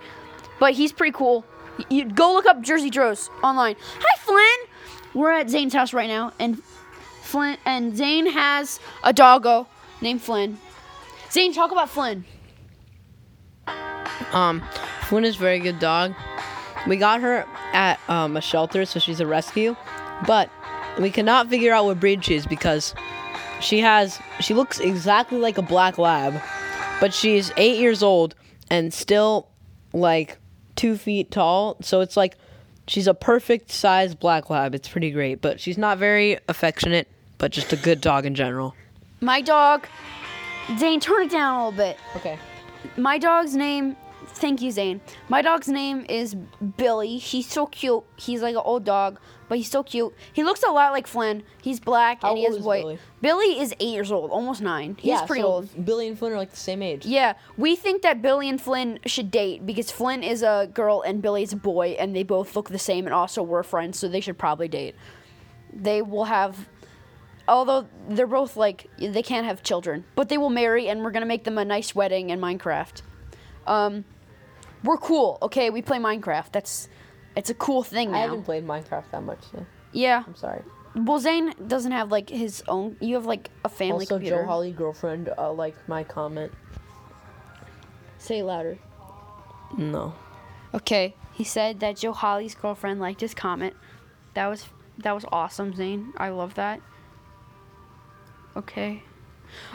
but 0.58 0.72
he's 0.72 0.90
pretty 0.90 1.12
cool. 1.12 1.44
You 1.88 2.04
go 2.04 2.32
look 2.32 2.46
up 2.46 2.64
Jerzy 2.64 2.90
Drozd 2.90 3.28
online. 3.44 3.76
Hi, 4.00 4.18
Flynn. 4.18 5.14
We're 5.14 5.30
at 5.30 5.48
Zane's 5.48 5.72
house 5.72 5.92
right 5.92 6.08
now, 6.08 6.32
and 6.40 6.60
Flynn 7.22 7.58
and 7.64 7.96
Zane 7.96 8.26
has 8.26 8.80
a 9.04 9.12
doggo 9.12 9.68
named 10.00 10.22
Flynn. 10.22 10.58
Zane, 11.30 11.52
talk 11.52 11.72
about 11.72 11.90
Flynn. 11.90 12.24
Um, 14.32 14.62
Flynn 15.02 15.24
is 15.24 15.36
a 15.36 15.38
very 15.38 15.58
good 15.58 15.78
dog. 15.78 16.14
We 16.86 16.96
got 16.96 17.20
her 17.20 17.46
at 17.72 18.00
um, 18.08 18.36
a 18.36 18.40
shelter, 18.40 18.84
so 18.84 18.98
she's 18.98 19.20
a 19.20 19.26
rescue, 19.26 19.76
but 20.26 20.50
we 20.98 21.10
cannot 21.10 21.48
figure 21.48 21.72
out 21.72 21.84
what 21.84 22.00
breed 22.00 22.24
she 22.24 22.34
is 22.34 22.46
because 22.46 22.94
she 23.60 23.80
has 23.80 24.18
she 24.40 24.54
looks 24.54 24.80
exactly 24.80 25.38
like 25.38 25.58
a 25.58 25.62
black 25.62 25.98
lab, 25.98 26.40
but 27.00 27.12
she's 27.12 27.52
eight 27.56 27.78
years 27.78 28.02
old 28.02 28.34
and 28.70 28.92
still 28.92 29.48
like 29.92 30.38
two 30.76 30.96
feet 30.96 31.30
tall. 31.30 31.76
So 31.80 32.00
it's 32.00 32.16
like 32.16 32.36
she's 32.86 33.06
a 33.06 33.14
perfect 33.14 33.70
size 33.70 34.14
black 34.14 34.50
lab. 34.50 34.74
It's 34.74 34.88
pretty 34.88 35.10
great, 35.10 35.40
but 35.40 35.60
she's 35.60 35.78
not 35.78 35.98
very 35.98 36.38
affectionate, 36.48 37.08
but 37.38 37.52
just 37.52 37.72
a 37.72 37.76
good 37.76 38.00
dog 38.00 38.26
in 38.26 38.34
general. 38.34 38.74
My 39.20 39.40
dog. 39.40 39.86
Zane, 40.78 41.00
turn 41.00 41.24
it 41.24 41.30
down 41.30 41.60
a 41.60 41.68
little 41.68 41.76
bit. 41.76 41.98
Okay. 42.16 42.38
My 42.96 43.18
dog's 43.18 43.54
name. 43.56 43.96
Thank 44.26 44.62
you, 44.62 44.70
Zane. 44.70 45.00
My 45.28 45.42
dog's 45.42 45.68
name 45.68 46.04
is 46.08 46.36
Billy. 46.76 47.16
He's 47.18 47.48
so 47.48 47.66
cute. 47.66 48.04
He's 48.16 48.42
like 48.42 48.54
an 48.54 48.62
old 48.64 48.84
dog, 48.84 49.18
but 49.48 49.58
he's 49.58 49.70
so 49.70 49.82
cute. 49.82 50.14
He 50.32 50.44
looks 50.44 50.62
a 50.62 50.70
lot 50.70 50.92
like 50.92 51.06
Flynn. 51.08 51.42
He's 51.60 51.80
black 51.80 52.22
How 52.22 52.30
and 52.30 52.38
he 52.38 52.44
old 52.44 52.52
has 52.54 52.60
is 52.60 52.66
white. 52.66 52.82
Billy? 52.82 52.98
Billy 53.20 53.58
is 53.60 53.74
eight 53.80 53.88
years 53.88 54.12
old, 54.12 54.30
almost 54.30 54.60
nine. 54.60 54.96
He's 55.00 55.20
pretty 55.22 55.42
so 55.42 55.48
old. 55.48 55.84
Billy 55.84 56.06
and 56.06 56.16
Flynn 56.16 56.34
are 56.34 56.36
like 56.36 56.50
the 56.50 56.56
same 56.56 56.82
age. 56.82 57.04
Yeah, 57.04 57.34
we 57.56 57.74
think 57.74 58.02
that 58.02 58.22
Billy 58.22 58.48
and 58.48 58.60
Flynn 58.60 59.00
should 59.06 59.30
date 59.32 59.66
because 59.66 59.90
Flynn 59.90 60.22
is 60.22 60.42
a 60.42 60.70
girl 60.72 61.02
and 61.02 61.20
Billy 61.20 61.42
is 61.42 61.52
a 61.52 61.56
boy, 61.56 61.96
and 61.98 62.14
they 62.14 62.22
both 62.22 62.54
look 62.54 62.68
the 62.68 62.78
same 62.78 63.06
and 63.06 63.14
also 63.14 63.42
were 63.42 63.62
friends, 63.64 63.98
so 63.98 64.06
they 64.06 64.20
should 64.20 64.38
probably 64.38 64.68
date. 64.68 64.94
They 65.72 66.00
will 66.02 66.24
have, 66.26 66.68
although 67.48 67.88
they're 68.08 68.26
both 68.26 68.56
like 68.56 68.88
they 68.98 69.22
can't 69.22 69.46
have 69.46 69.62
children, 69.62 70.04
but 70.14 70.28
they 70.28 70.38
will 70.38 70.50
marry, 70.50 70.88
and 70.88 71.02
we're 71.02 71.10
gonna 71.10 71.26
make 71.26 71.44
them 71.44 71.58
a 71.58 71.64
nice 71.64 71.94
wedding 71.94 72.30
in 72.30 72.40
Minecraft. 72.40 73.02
Um, 73.66 74.04
we're 74.84 74.98
cool, 74.98 75.38
okay? 75.42 75.70
We 75.70 75.82
play 75.82 75.98
Minecraft. 75.98 76.52
That's 76.52 76.88
it's 77.34 77.50
a 77.50 77.54
cool 77.54 77.82
thing 77.82 78.14
I 78.14 78.18
haven't 78.18 78.44
played 78.44 78.66
Minecraft 78.66 79.10
that 79.12 79.22
much, 79.22 79.42
so 79.50 79.66
yeah. 79.92 80.22
I'm 80.26 80.36
sorry. 80.36 80.62
Well, 80.94 81.18
Zane 81.18 81.54
doesn't 81.66 81.92
have 81.92 82.10
like 82.10 82.28
his 82.28 82.62
own. 82.68 82.96
You 83.00 83.14
have 83.14 83.26
like 83.26 83.50
a 83.64 83.68
family 83.68 84.04
also, 84.04 84.16
computer. 84.16 84.42
Joe 84.42 84.46
Hawley 84.46 84.72
girlfriend 84.72 85.32
uh, 85.36 85.52
liked 85.52 85.88
my 85.88 86.04
comment. 86.04 86.52
Say 88.18 88.42
louder. 88.42 88.78
No. 89.76 90.14
Okay, 90.74 91.14
he 91.32 91.44
said 91.44 91.80
that 91.80 91.96
Joe 91.96 92.12
Hawley's 92.12 92.54
girlfriend 92.54 93.00
liked 93.00 93.20
his 93.20 93.34
comment. 93.34 93.74
That 94.34 94.48
was 94.48 94.66
that 94.98 95.14
was 95.14 95.24
awesome, 95.30 95.74
Zane. 95.74 96.12
I 96.16 96.30
love 96.30 96.54
that. 96.54 96.80
Okay. 98.58 99.02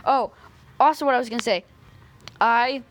Oh, 0.05 0.31
also, 0.79 1.05
what 1.05 1.15
I 1.15 1.19
was 1.19 1.29
gonna 1.29 1.41
say, 1.41 1.63
I 2.39 2.83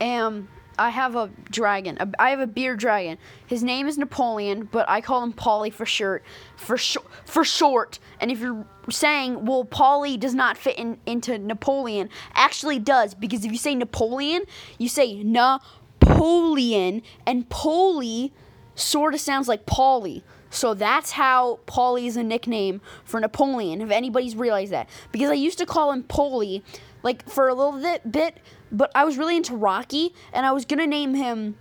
am. 0.00 0.48
I 0.76 0.90
have 0.90 1.14
a 1.14 1.30
dragon. 1.50 1.96
A, 2.00 2.10
I 2.18 2.30
have 2.30 2.40
a 2.40 2.48
beard 2.48 2.80
dragon. 2.80 3.16
His 3.46 3.62
name 3.62 3.86
is 3.86 3.96
Napoleon, 3.96 4.68
but 4.70 4.88
I 4.88 5.00
call 5.00 5.22
him 5.22 5.32
Polly 5.32 5.70
for 5.70 5.86
short. 5.86 6.24
For 6.56 6.76
short. 6.76 7.06
For 7.24 7.44
short. 7.44 8.00
And 8.20 8.30
if 8.30 8.40
you're 8.40 8.66
saying, 8.90 9.46
well, 9.46 9.64
Polly 9.64 10.16
does 10.16 10.34
not 10.34 10.58
fit 10.58 10.76
in, 10.76 10.98
into 11.06 11.38
Napoleon, 11.38 12.10
actually 12.34 12.80
does 12.80 13.14
because 13.14 13.44
if 13.44 13.52
you 13.52 13.58
say 13.58 13.76
Napoleon, 13.76 14.42
you 14.76 14.88
say 14.88 15.22
Napoleon, 15.22 17.02
and 17.24 17.48
Polly 17.48 18.32
sort 18.74 19.14
of 19.14 19.20
sounds 19.20 19.46
like 19.46 19.66
Polly. 19.66 20.24
So 20.54 20.72
that's 20.72 21.10
how 21.10 21.58
Polly 21.66 22.06
is 22.06 22.16
a 22.16 22.22
nickname 22.22 22.80
for 23.04 23.18
Napoleon, 23.18 23.80
if 23.80 23.90
anybody's 23.90 24.36
realized 24.36 24.72
that. 24.72 24.88
Because 25.10 25.30
I 25.30 25.34
used 25.34 25.58
to 25.58 25.66
call 25.66 25.90
him 25.90 26.04
Polly, 26.04 26.62
like 27.02 27.28
for 27.28 27.48
a 27.48 27.54
little 27.54 27.72
bit, 28.08 28.38
but 28.70 28.92
I 28.94 29.04
was 29.04 29.18
really 29.18 29.36
into 29.36 29.56
Rocky, 29.56 30.14
and 30.32 30.46
I 30.46 30.52
was 30.52 30.64
gonna 30.64 30.86
name 30.86 31.14
him, 31.14 31.56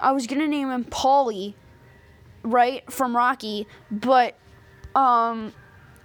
I 0.00 0.12
was 0.12 0.26
gonna 0.26 0.48
name 0.48 0.70
him 0.70 0.84
Polly, 0.84 1.54
right 2.42 2.90
from 2.90 3.14
Rocky, 3.14 3.66
but 3.90 4.36
um, 4.94 5.52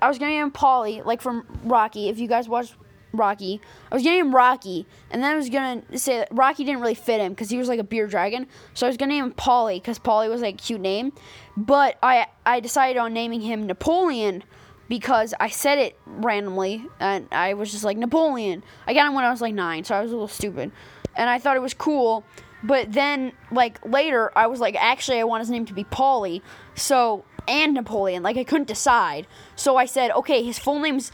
I 0.01 0.09
was 0.09 0.19
gonna 0.19 0.31
name 0.31 0.43
him 0.43 0.51
Polly, 0.51 1.01
like 1.03 1.21
from 1.21 1.45
Rocky. 1.63 2.09
If 2.09 2.19
you 2.19 2.27
guys 2.27 2.49
watch 2.49 2.73
Rocky, 3.17 3.61
I 3.91 3.95
was 3.95 4.03
gonna 4.03 4.17
name 4.17 4.35
Rocky, 4.35 4.85
and 5.11 5.23
then 5.23 5.31
I 5.31 5.35
was 5.35 5.49
gonna 5.49 5.81
say 5.97 6.19
that 6.19 6.29
Rocky 6.31 6.63
didn't 6.63 6.81
really 6.81 6.95
fit 6.95 7.19
him 7.19 7.33
because 7.33 7.49
he 7.49 7.57
was 7.57 7.67
like 7.67 7.79
a 7.79 7.83
beer 7.83 8.07
dragon. 8.07 8.47
So 8.73 8.85
I 8.85 8.89
was 8.89 8.97
gonna 8.97 9.13
name 9.13 9.25
him 9.25 9.31
Polly 9.31 9.79
because 9.79 9.99
Polly 9.99 10.29
was 10.29 10.41
like 10.41 10.55
a 10.55 10.57
cute 10.57 10.81
name, 10.81 11.13
but 11.57 11.97
I 12.01 12.27
I 12.45 12.59
decided 12.59 12.97
on 12.99 13.13
naming 13.13 13.41
him 13.41 13.67
Napoleon 13.67 14.43
because 14.87 15.33
I 15.39 15.49
said 15.49 15.79
it 15.79 15.97
randomly 16.05 16.85
and 16.99 17.27
I 17.31 17.55
was 17.55 17.71
just 17.71 17.83
like 17.83 17.97
Napoleon. 17.97 18.63
I 18.85 18.93
got 18.93 19.07
him 19.07 19.15
when 19.15 19.25
I 19.25 19.31
was 19.31 19.41
like 19.41 19.53
nine, 19.53 19.83
so 19.83 19.95
I 19.95 20.01
was 20.01 20.11
a 20.11 20.15
little 20.15 20.27
stupid, 20.27 20.71
and 21.15 21.29
I 21.29 21.39
thought 21.39 21.55
it 21.55 21.61
was 21.61 21.73
cool. 21.73 22.23
But 22.63 22.93
then 22.93 23.31
like 23.51 23.85
later, 23.85 24.31
I 24.35 24.47
was 24.47 24.59
like, 24.59 24.75
actually, 24.79 25.19
I 25.19 25.23
want 25.23 25.41
his 25.41 25.49
name 25.49 25.65
to 25.65 25.73
be 25.73 25.83
Polly. 25.83 26.41
So 26.73 27.23
and 27.47 27.73
Napoleon, 27.73 28.23
like 28.23 28.37
I 28.37 28.43
couldn't 28.43 28.67
decide. 28.67 29.27
So 29.55 29.77
I 29.77 29.85
said, 29.85 30.11
okay, 30.11 30.43
his 30.43 30.57
full 30.59 30.79
name's 30.79 31.11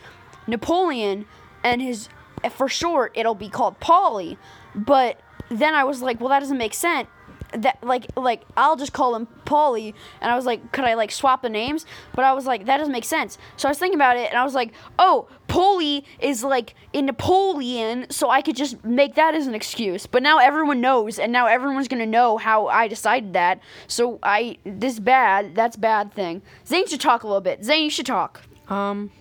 Napoleon, 0.48 1.25
and 1.63 1.81
his 1.81 2.09
for 2.49 2.67
short 2.67 3.11
it'll 3.15 3.35
be 3.35 3.49
called 3.49 3.79
Polly. 3.79 4.37
But 4.73 5.19
then 5.49 5.75
I 5.75 5.83
was 5.83 6.01
like, 6.01 6.19
well, 6.19 6.29
that 6.29 6.39
doesn't 6.39 6.57
make 6.57 6.73
sense. 6.73 7.07
That 7.53 7.83
like 7.83 8.05
like 8.15 8.43
I'll 8.55 8.77
just 8.77 8.93
call 8.93 9.13
him 9.13 9.25
Polly, 9.43 9.93
and 10.21 10.31
I 10.31 10.37
was 10.37 10.45
like, 10.45 10.71
could 10.71 10.85
I 10.85 10.93
like 10.93 11.11
swap 11.11 11.41
the 11.41 11.49
names? 11.49 11.85
But 12.15 12.23
I 12.23 12.31
was 12.31 12.45
like, 12.45 12.65
that 12.67 12.77
doesn't 12.77 12.93
make 12.93 13.03
sense. 13.03 13.37
So 13.57 13.67
I 13.67 13.71
was 13.71 13.77
thinking 13.77 13.97
about 13.97 14.15
it, 14.15 14.29
and 14.29 14.37
I 14.37 14.45
was 14.45 14.53
like, 14.53 14.71
oh, 14.97 15.27
Polly 15.49 16.05
is 16.21 16.45
like 16.45 16.75
in 16.93 17.07
Napoleon, 17.07 18.09
so 18.09 18.29
I 18.29 18.41
could 18.41 18.55
just 18.55 18.85
make 18.85 19.15
that 19.15 19.35
as 19.35 19.47
an 19.47 19.53
excuse. 19.53 20.05
But 20.05 20.23
now 20.23 20.37
everyone 20.37 20.79
knows, 20.79 21.19
and 21.19 21.33
now 21.33 21.47
everyone's 21.47 21.89
gonna 21.89 22.05
know 22.05 22.37
how 22.37 22.67
I 22.67 22.87
decided 22.87 23.33
that. 23.33 23.59
So 23.87 24.17
I 24.23 24.57
this 24.63 24.99
bad, 24.99 25.53
that's 25.53 25.75
bad 25.75 26.13
thing. 26.13 26.41
Zane 26.65 26.87
should 26.87 27.01
talk 27.01 27.23
a 27.23 27.27
little 27.27 27.41
bit. 27.41 27.65
Zane, 27.65 27.83
you 27.83 27.89
should 27.89 28.05
talk. 28.05 28.43
Um, 28.69 29.11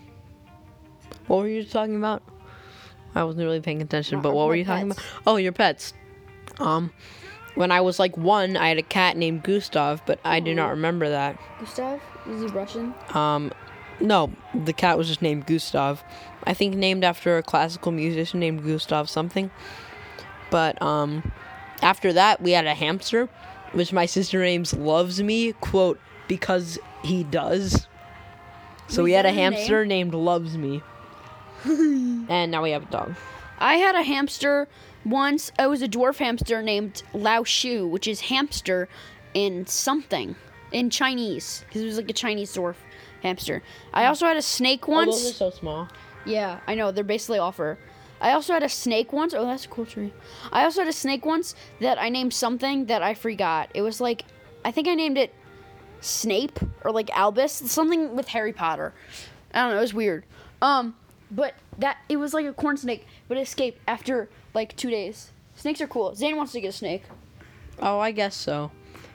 what 1.31 1.39
were 1.43 1.49
you 1.49 1.63
talking 1.65 1.95
about? 1.95 2.25
I 3.15 3.23
wasn't 3.23 3.45
really 3.45 3.61
paying 3.61 3.81
attention, 3.83 4.21
but 4.21 4.35
what 4.35 4.49
were 4.49 4.57
you 4.57 4.65
talking 4.65 4.91
about? 4.91 5.05
Oh, 5.27 5.37
your 5.37 5.53
pets. 5.53 5.93
Um, 6.59 6.93
when 7.55 7.71
I 7.71 7.81
was 7.81 8.01
like 8.01 8.17
one, 8.17 8.57
I 8.57 8.69
had 8.69 8.79
a 8.79 8.83
cat 8.83 9.17
named 9.17 9.45
Gustav, 9.45 10.03
but 10.07 10.19
I 10.25 10.41
do 10.41 10.55
not 10.55 10.71
remember 10.71 11.09
that. 11.09 11.39
Gustav, 11.61 12.01
is 12.29 12.43
he 12.43 12.49
Russian? 12.49 12.95
Um, 13.15 13.53
no, 14.01 14.33
the 14.55 14.73
cat 14.73 14.99
was 14.99 15.07
just 15.07 15.23
named 15.23 15.47
Gustav. 15.47 16.03
I 16.45 16.53
think 16.53 16.75
named 16.75 17.05
after 17.05 17.39
a 17.39 17.43
classical 17.45 17.93
musician 17.93 18.41
named 18.41 18.65
Gustav 18.65 19.09
something. 19.09 19.53
But 20.51 20.81
um, 20.83 21.31
after 21.81 22.13
that, 22.13 22.43
we 22.43 22.51
had 22.53 22.67
a 22.67 22.75
hamster, 22.75 23.29
which 23.73 23.93
my 23.93 24.07
sister 24.07 24.41
names 24.41 24.75
loves 24.75 25.23
me 25.23 25.53
quote 25.53 26.01
because 26.27 26.77
he 27.05 27.23
does. 27.23 27.87
So 28.89 29.05
we 29.05 29.13
Is 29.13 29.17
had 29.19 29.27
a 29.27 29.29
his 29.31 29.37
name? 29.37 29.53
hamster 29.53 29.87
named 29.87 30.15
loves 30.15 30.57
me, 30.57 30.83
and 32.29 32.51
now 32.51 32.63
we 32.63 32.71
have 32.71 32.85
a 32.85 32.91
dog. 32.91 33.15
I 33.59 33.75
had 33.77 33.95
a 33.95 34.03
hamster 34.03 34.69
once. 35.05 35.53
It 35.59 35.69
was 35.69 35.83
a 35.83 35.89
dwarf 35.89 36.17
hamster 36.19 36.63
named 36.63 37.03
Lao 37.13 37.45
Shu, 37.45 37.87
which 37.87 38.07
is 38.09 38.21
hamster 38.21 38.89
in 39.35 39.67
something 39.67 40.35
in 40.73 40.91
Chinese 40.91 41.65
because 41.69 41.83
it 41.83 41.87
was 41.87 41.97
like 41.97 42.11
a 42.11 42.15
Chinese 42.15 42.55
dwarf 42.55 42.77
hamster. 43.23 43.63
I 43.93 44.07
also 44.07 44.27
had 44.27 44.37
a 44.37 44.43
snake 44.43 44.89
Oh, 44.89 44.93
once. 44.93 45.23
those 45.23 45.31
are 45.33 45.35
so 45.35 45.51
small. 45.51 45.89
Yeah, 46.25 46.61
I 46.67 46.75
know. 46.75 46.91
They're 46.91 47.05
basically 47.05 47.39
all 47.39 47.53
fur. 47.53 47.79
I 48.21 48.33
also 48.33 48.53
had 48.53 48.63
a 48.63 48.69
snake 48.69 49.13
once. 49.13 49.33
Oh, 49.33 49.47
that's 49.47 49.65
a 49.65 49.69
cool 49.69 49.87
tree. 49.87 50.13
I 50.53 50.65
also 50.65 50.81
had 50.83 50.89
a 50.89 50.93
snake 50.93 51.25
once 51.25 51.55
that 51.81 51.99
I 51.99 52.11
named 52.11 52.35
something 52.35 52.87
that 52.87 53.03
I 53.03 53.15
forgot. 53.15 53.71
It 53.73 53.81
was 53.83 54.01
like, 54.01 54.25
I 54.65 54.71
think 54.71 54.89
I 54.89 54.95
named 54.95 55.17
it 55.17 55.33
Snape 56.03 56.59
or 56.85 56.93
like 56.93 57.11
Albus, 57.17 57.53
something 57.53 58.15
with 58.17 58.29
Harry 58.29 58.53
Potter. 58.53 58.93
I 59.55 59.63
don't 59.63 59.71
know. 59.73 59.79
It 59.79 59.83
was 59.83 59.95
weird. 59.95 60.25
Um, 60.63 60.95
but 61.31 61.55
that 61.79 61.99
it 62.09 62.17
was 62.17 62.35
like 62.35 62.47
a 62.47 62.53
corn 62.53 62.77
snake, 62.77 63.07
but 63.29 63.39
it 63.39 63.43
escaped 63.43 63.81
after 63.87 64.29
like 64.55 64.77
two 64.77 64.91
days. 64.91 65.31
Snakes 65.57 65.81
are 65.81 65.87
cool. 65.87 66.15
Zane 66.15 66.37
wants 66.37 66.53
to 66.53 66.61
get 66.61 66.69
a 66.69 66.73
snake. 66.73 67.05
Oh, 67.81 67.99
I 67.99 68.13
guess 68.13 68.35
so. 68.35 68.71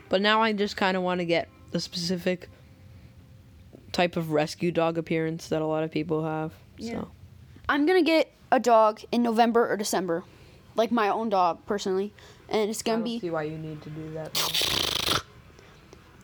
But 0.10 0.21
now 0.21 0.41
I 0.41 0.54
just 0.54 0.78
kind 0.78 0.95
of 0.95 1.04
want 1.04 1.19
to 1.19 1.25
get 1.25 1.49
the 1.71 1.80
specific 1.80 2.49
type 3.91 4.17
of 4.17 4.32
rescue 4.32 4.71
dog 4.71 4.97
appearance 4.97 5.47
that 5.49 5.62
a 5.62 5.65
lot 5.65 5.84
of 5.84 5.91
people 5.91 6.23
have. 6.23 6.54
Yeah. 6.78 7.01
So 7.01 7.12
I'm 7.67 7.86
gonna 7.86 8.04
get 8.04 8.32
a 8.51 8.60
dog 8.60 9.01
in 9.12 9.23
November 9.23 9.69
or 9.71 9.78
December, 9.78 10.23
like 10.75 10.91
my 10.91 11.10
own 11.10 11.30
dog 11.30 11.65
personally, 11.65 12.13
and 12.49 12.69
it's 12.69 12.82
gonna 12.82 13.04
be. 13.04 13.19
see 13.19 13.30
why 13.30 13.43
you 13.43 13.58
need 13.58 13.82
to 13.82 13.89
do 13.89 14.12
that. 14.13 15.23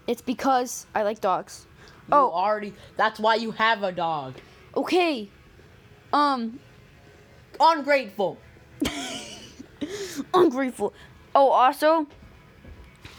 It's 0.08 0.22
because 0.22 0.86
I 0.94 1.04
like 1.04 1.22
dogs. 1.22 1.66
Oh, 2.12 2.32
already. 2.32 2.74
That's 2.98 3.20
why 3.20 3.36
you 3.36 3.52
have 3.52 3.84
a 3.84 3.92
dog. 3.92 4.34
Okay. 4.76 5.30
Um, 6.14 6.60
Ungrateful. 7.60 8.38
ungrateful. 10.34 10.94
Oh, 11.36 11.50
also, 11.50 12.08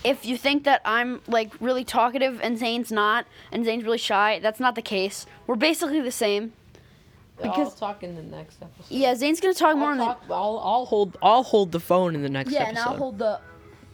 if 0.05 0.25
you 0.27 0.37
think 0.37 0.65
that 0.65 0.81
I'm 0.85 1.21
like 1.27 1.53
really 1.61 1.85
talkative 1.85 2.41
and 2.43 2.59
Zane's 2.59 2.91
not, 2.93 3.27
and 3.51 3.65
Zane's 3.65 3.85
really 3.85 3.99
shy, 3.99 4.41
that's 4.43 4.61
not 4.61 4.75
the 4.75 4.83
case. 4.83 5.27
We're 5.47 5.57
basically 5.57 6.01
the 6.01 6.11
same. 6.13 6.53
I'll 7.43 7.51
Because- 7.51 7.75
talk 7.79 8.03
in 8.03 8.15
the 8.15 8.23
next 8.23 8.63
episode. 8.63 8.87
Yeah, 8.95 9.15
Zane's 9.15 9.41
gonna 9.41 9.55
talk 9.55 9.77
more 9.77 9.89
I'll, 9.89 9.93
in 9.93 9.99
the. 9.99 10.05
talk, 10.05 10.23
I'll, 10.31 10.61
I'll 10.63 10.85
hold. 10.87 11.17
I'll 11.23 11.43
hold 11.43 11.73
the 11.73 11.81
phone 11.81 12.15
in 12.15 12.23
the 12.23 12.29
next 12.29 12.51
Yeah, 12.53 12.61
episode. 12.63 12.69
and 12.71 12.79
I'll 12.79 12.97
hold 12.97 13.19
the 13.19 13.41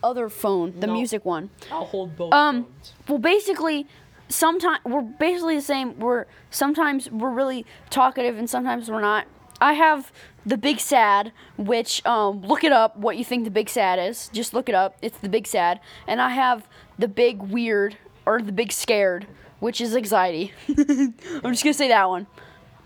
other 0.02 0.28
phone, 0.28 0.78
the 0.78 0.86
No. 0.86 0.92
music 0.92 1.24
one. 1.24 1.50
I'll 1.70 1.84
hold 1.86 2.16
both. 2.16 2.32
Um, 2.32 2.64
phones. 2.64 2.92
well, 3.08 3.18
basically, 3.18 3.86
sometimes 4.28 4.80
we're 4.84 5.02
basically 5.02 5.56
the 5.56 5.62
same. 5.62 5.98
We're 5.98 6.26
sometimes 6.50 7.10
we're 7.10 7.30
really 7.30 7.66
talkative 7.90 8.38
and 8.38 8.48
sometimes 8.48 8.90
we're 8.90 9.00
not. 9.00 9.26
I 9.60 9.72
have 9.72 10.12
the 10.46 10.56
big 10.56 10.78
sad, 10.78 11.32
which 11.56 12.04
um, 12.06 12.42
look 12.42 12.62
it 12.64 12.72
up. 12.72 12.96
What 12.96 13.16
you 13.16 13.24
think 13.24 13.44
the 13.44 13.50
big 13.50 13.68
sad 13.68 13.98
is? 13.98 14.28
Just 14.32 14.54
look 14.54 14.68
it 14.68 14.74
up. 14.74 14.96
It's 15.02 15.18
the 15.18 15.28
big 15.28 15.46
sad, 15.46 15.80
and 16.06 16.20
I 16.20 16.30
have 16.30 16.68
the 16.98 17.08
big 17.08 17.42
weird 17.42 17.96
or 18.24 18.40
the 18.40 18.52
big 18.52 18.72
scared, 18.72 19.26
which 19.60 19.80
is 19.80 19.96
anxiety. 19.96 20.52
I'm 20.68 21.14
just 21.52 21.64
gonna 21.64 21.74
say 21.74 21.88
that 21.88 22.08
one. 22.08 22.26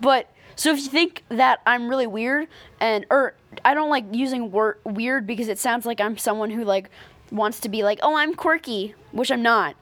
But 0.00 0.31
so 0.57 0.72
if 0.72 0.78
you 0.78 0.88
think 0.88 1.24
that 1.28 1.61
I'm 1.66 1.88
really 1.88 2.07
weird 2.07 2.48
and 2.81 3.07
or 3.11 3.35
I 3.64 3.74
don't 3.74 3.90
like 3.90 4.05
using 4.12 4.50
word 4.50 4.78
weird 4.85 5.26
because 5.26 5.48
it 5.48 5.59
sounds 5.59 5.87
like 5.87 6.00
I'm 6.00 6.16
someone 6.16 6.50
who 6.50 6.64
like 6.64 6.90
wants 7.31 7.61
to 7.61 7.68
be 7.68 7.83
like, 7.83 7.98
"Oh, 8.02 8.14
I'm 8.16 8.35
quirky," 8.35 8.94
which 9.12 9.31
I'm 9.31 9.42
not. 9.42 9.76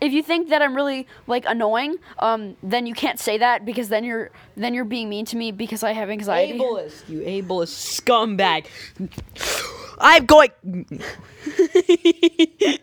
If 0.00 0.12
you 0.12 0.22
think 0.22 0.50
that 0.50 0.62
I'm 0.62 0.74
really 0.74 1.06
like 1.26 1.44
annoying, 1.46 1.96
um, 2.18 2.56
then 2.62 2.86
you 2.86 2.94
can't 2.94 3.18
say 3.18 3.38
that 3.38 3.64
because 3.64 3.88
then 3.88 4.04
you're 4.04 4.30
then 4.56 4.74
you're 4.74 4.84
being 4.84 5.08
mean 5.08 5.24
to 5.26 5.36
me 5.36 5.52
because 5.52 5.82
I 5.82 5.92
have 5.92 6.10
anxiety. 6.10 6.58
ableist, 6.58 7.08
you 7.08 7.20
ableist 7.20 8.00
scumbag. 8.00 8.66
I'm 9.98 10.26
going. 10.26 10.50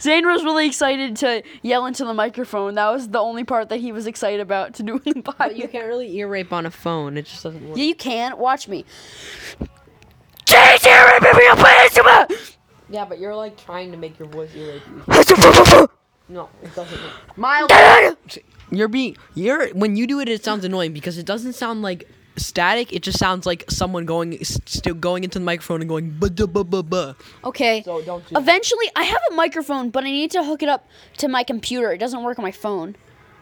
Zane 0.00 0.26
was 0.26 0.42
really 0.42 0.66
excited 0.66 1.16
to 1.16 1.42
yell 1.62 1.86
into 1.86 2.04
the 2.04 2.14
microphone. 2.14 2.74
That 2.74 2.90
was 2.90 3.08
the 3.08 3.18
only 3.18 3.44
part 3.44 3.68
that 3.68 3.78
he 3.78 3.92
was 3.92 4.06
excited 4.06 4.40
about 4.40 4.74
to 4.74 4.82
do 4.82 5.00
in 5.04 5.22
the 5.22 5.34
But 5.38 5.56
you 5.56 5.68
can't 5.68 5.86
really 5.86 6.14
ear 6.16 6.28
rape 6.28 6.52
on 6.52 6.66
a 6.66 6.70
phone. 6.70 7.16
It 7.16 7.26
just 7.26 7.42
doesn't 7.42 7.68
work. 7.68 7.76
Yeah, 7.76 7.84
you 7.84 7.94
can. 7.94 8.38
Watch 8.38 8.68
me. 8.68 8.84
Yeah, 12.88 13.04
but 13.04 13.18
you're 13.18 13.34
like 13.34 13.62
trying 13.62 13.90
to 13.92 13.96
make 13.96 14.18
your 14.18 14.28
voice 14.28 14.54
ear 14.54 14.80
rape. 15.08 15.90
No, 16.28 16.48
it 16.62 16.74
doesn't. 16.74 17.00
Work. 17.00 17.12
Miles, 17.36 17.70
you're 18.70 18.88
being 18.88 19.16
you're 19.34 19.68
when 19.70 19.96
you 19.96 20.06
do 20.06 20.20
it, 20.20 20.28
it 20.28 20.44
sounds 20.44 20.64
annoying 20.64 20.92
because 20.92 21.18
it 21.18 21.26
doesn't 21.26 21.52
sound 21.54 21.82
like 21.82 22.08
static. 22.36 22.92
It 22.92 23.02
just 23.02 23.18
sounds 23.18 23.46
like 23.46 23.64
someone 23.70 24.06
going 24.06 24.42
still 24.44 24.94
going 24.94 25.24
into 25.24 25.38
the 25.38 25.44
microphone 25.44 25.80
and 25.80 25.88
going 25.88 26.10
buh 26.10 26.28
buh 26.28 26.46
buh 26.46 26.64
buh 26.64 26.82
buh. 26.82 27.14
Okay. 27.44 27.82
So 27.82 28.02
don't 28.02 28.26
do 28.26 28.34
that. 28.34 28.40
Eventually, 28.40 28.90
I 28.96 29.04
have 29.04 29.20
a 29.30 29.34
microphone, 29.34 29.90
but 29.90 30.04
I 30.04 30.10
need 30.10 30.30
to 30.32 30.44
hook 30.44 30.62
it 30.62 30.68
up 30.68 30.88
to 31.18 31.28
my 31.28 31.42
computer. 31.44 31.92
It 31.92 31.98
doesn't 31.98 32.22
work 32.22 32.38
on 32.38 32.42
my 32.42 32.52
phone. 32.52 32.96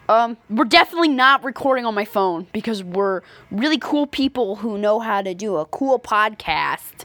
Um, 0.09 0.37
we're 0.51 0.65
definitely 0.65 1.09
not 1.09 1.45
recording 1.45 1.87
on 1.87 1.95
my 1.95 2.05
phone 2.05 2.49
because 2.53 2.83
we're 2.83 3.23
really 3.51 3.79
cool 3.79 4.07
people 4.07 4.57
who 4.57 4.77
know 4.77 4.99
how 4.99 5.23
to 5.23 5.33
do 5.33 5.57
a 5.57 5.67
cool 5.67 5.99
podcast. 5.99 7.05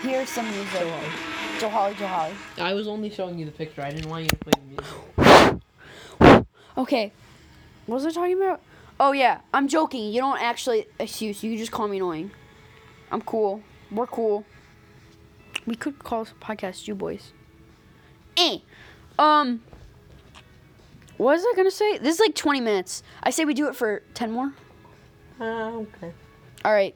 Here's 0.00 0.30
some 0.30 0.50
music. 0.50 0.88
Joe 1.58 1.68
Hawley, 1.68 1.94
Joe 1.94 2.06
Hawley. 2.06 2.34
I 2.58 2.72
was 2.74 2.86
only 2.86 3.10
showing 3.10 3.36
you 3.38 3.44
the 3.44 3.50
picture. 3.50 3.82
I 3.82 3.90
didn't 3.90 4.08
want 4.08 4.22
you 4.22 4.28
to 4.28 4.36
play 4.36 4.52
the 4.56 6.20
music. 6.20 6.48
Okay. 6.76 7.12
What 7.86 7.96
was 7.96 8.06
I 8.06 8.10
talking 8.12 8.40
about? 8.40 8.60
Oh 9.00 9.10
yeah, 9.10 9.40
I'm 9.52 9.66
joking. 9.66 10.12
You 10.12 10.20
don't 10.20 10.40
actually 10.40 10.86
excuse. 11.00 11.42
You 11.42 11.58
just 11.58 11.72
call 11.72 11.88
me 11.88 11.96
annoying. 11.96 12.30
I'm 13.10 13.22
cool. 13.22 13.62
We're 13.90 14.06
cool. 14.06 14.44
We 15.66 15.74
could 15.74 15.98
call 15.98 16.24
this 16.24 16.34
podcast 16.40 16.86
You 16.86 16.94
Boys. 16.94 17.32
Eh. 18.36 18.58
Um. 19.18 19.62
What 21.16 21.34
was 21.34 21.42
I 21.44 21.52
gonna 21.56 21.72
say? 21.72 21.98
This 21.98 22.14
is 22.14 22.20
like 22.20 22.36
20 22.36 22.60
minutes. 22.60 23.02
I 23.22 23.30
say 23.30 23.44
we 23.44 23.54
do 23.54 23.66
it 23.66 23.74
for 23.74 24.02
10 24.14 24.30
more. 24.30 24.52
Uh, 25.40 25.70
okay. 25.78 26.12
All 26.64 26.72
right. 26.72 26.94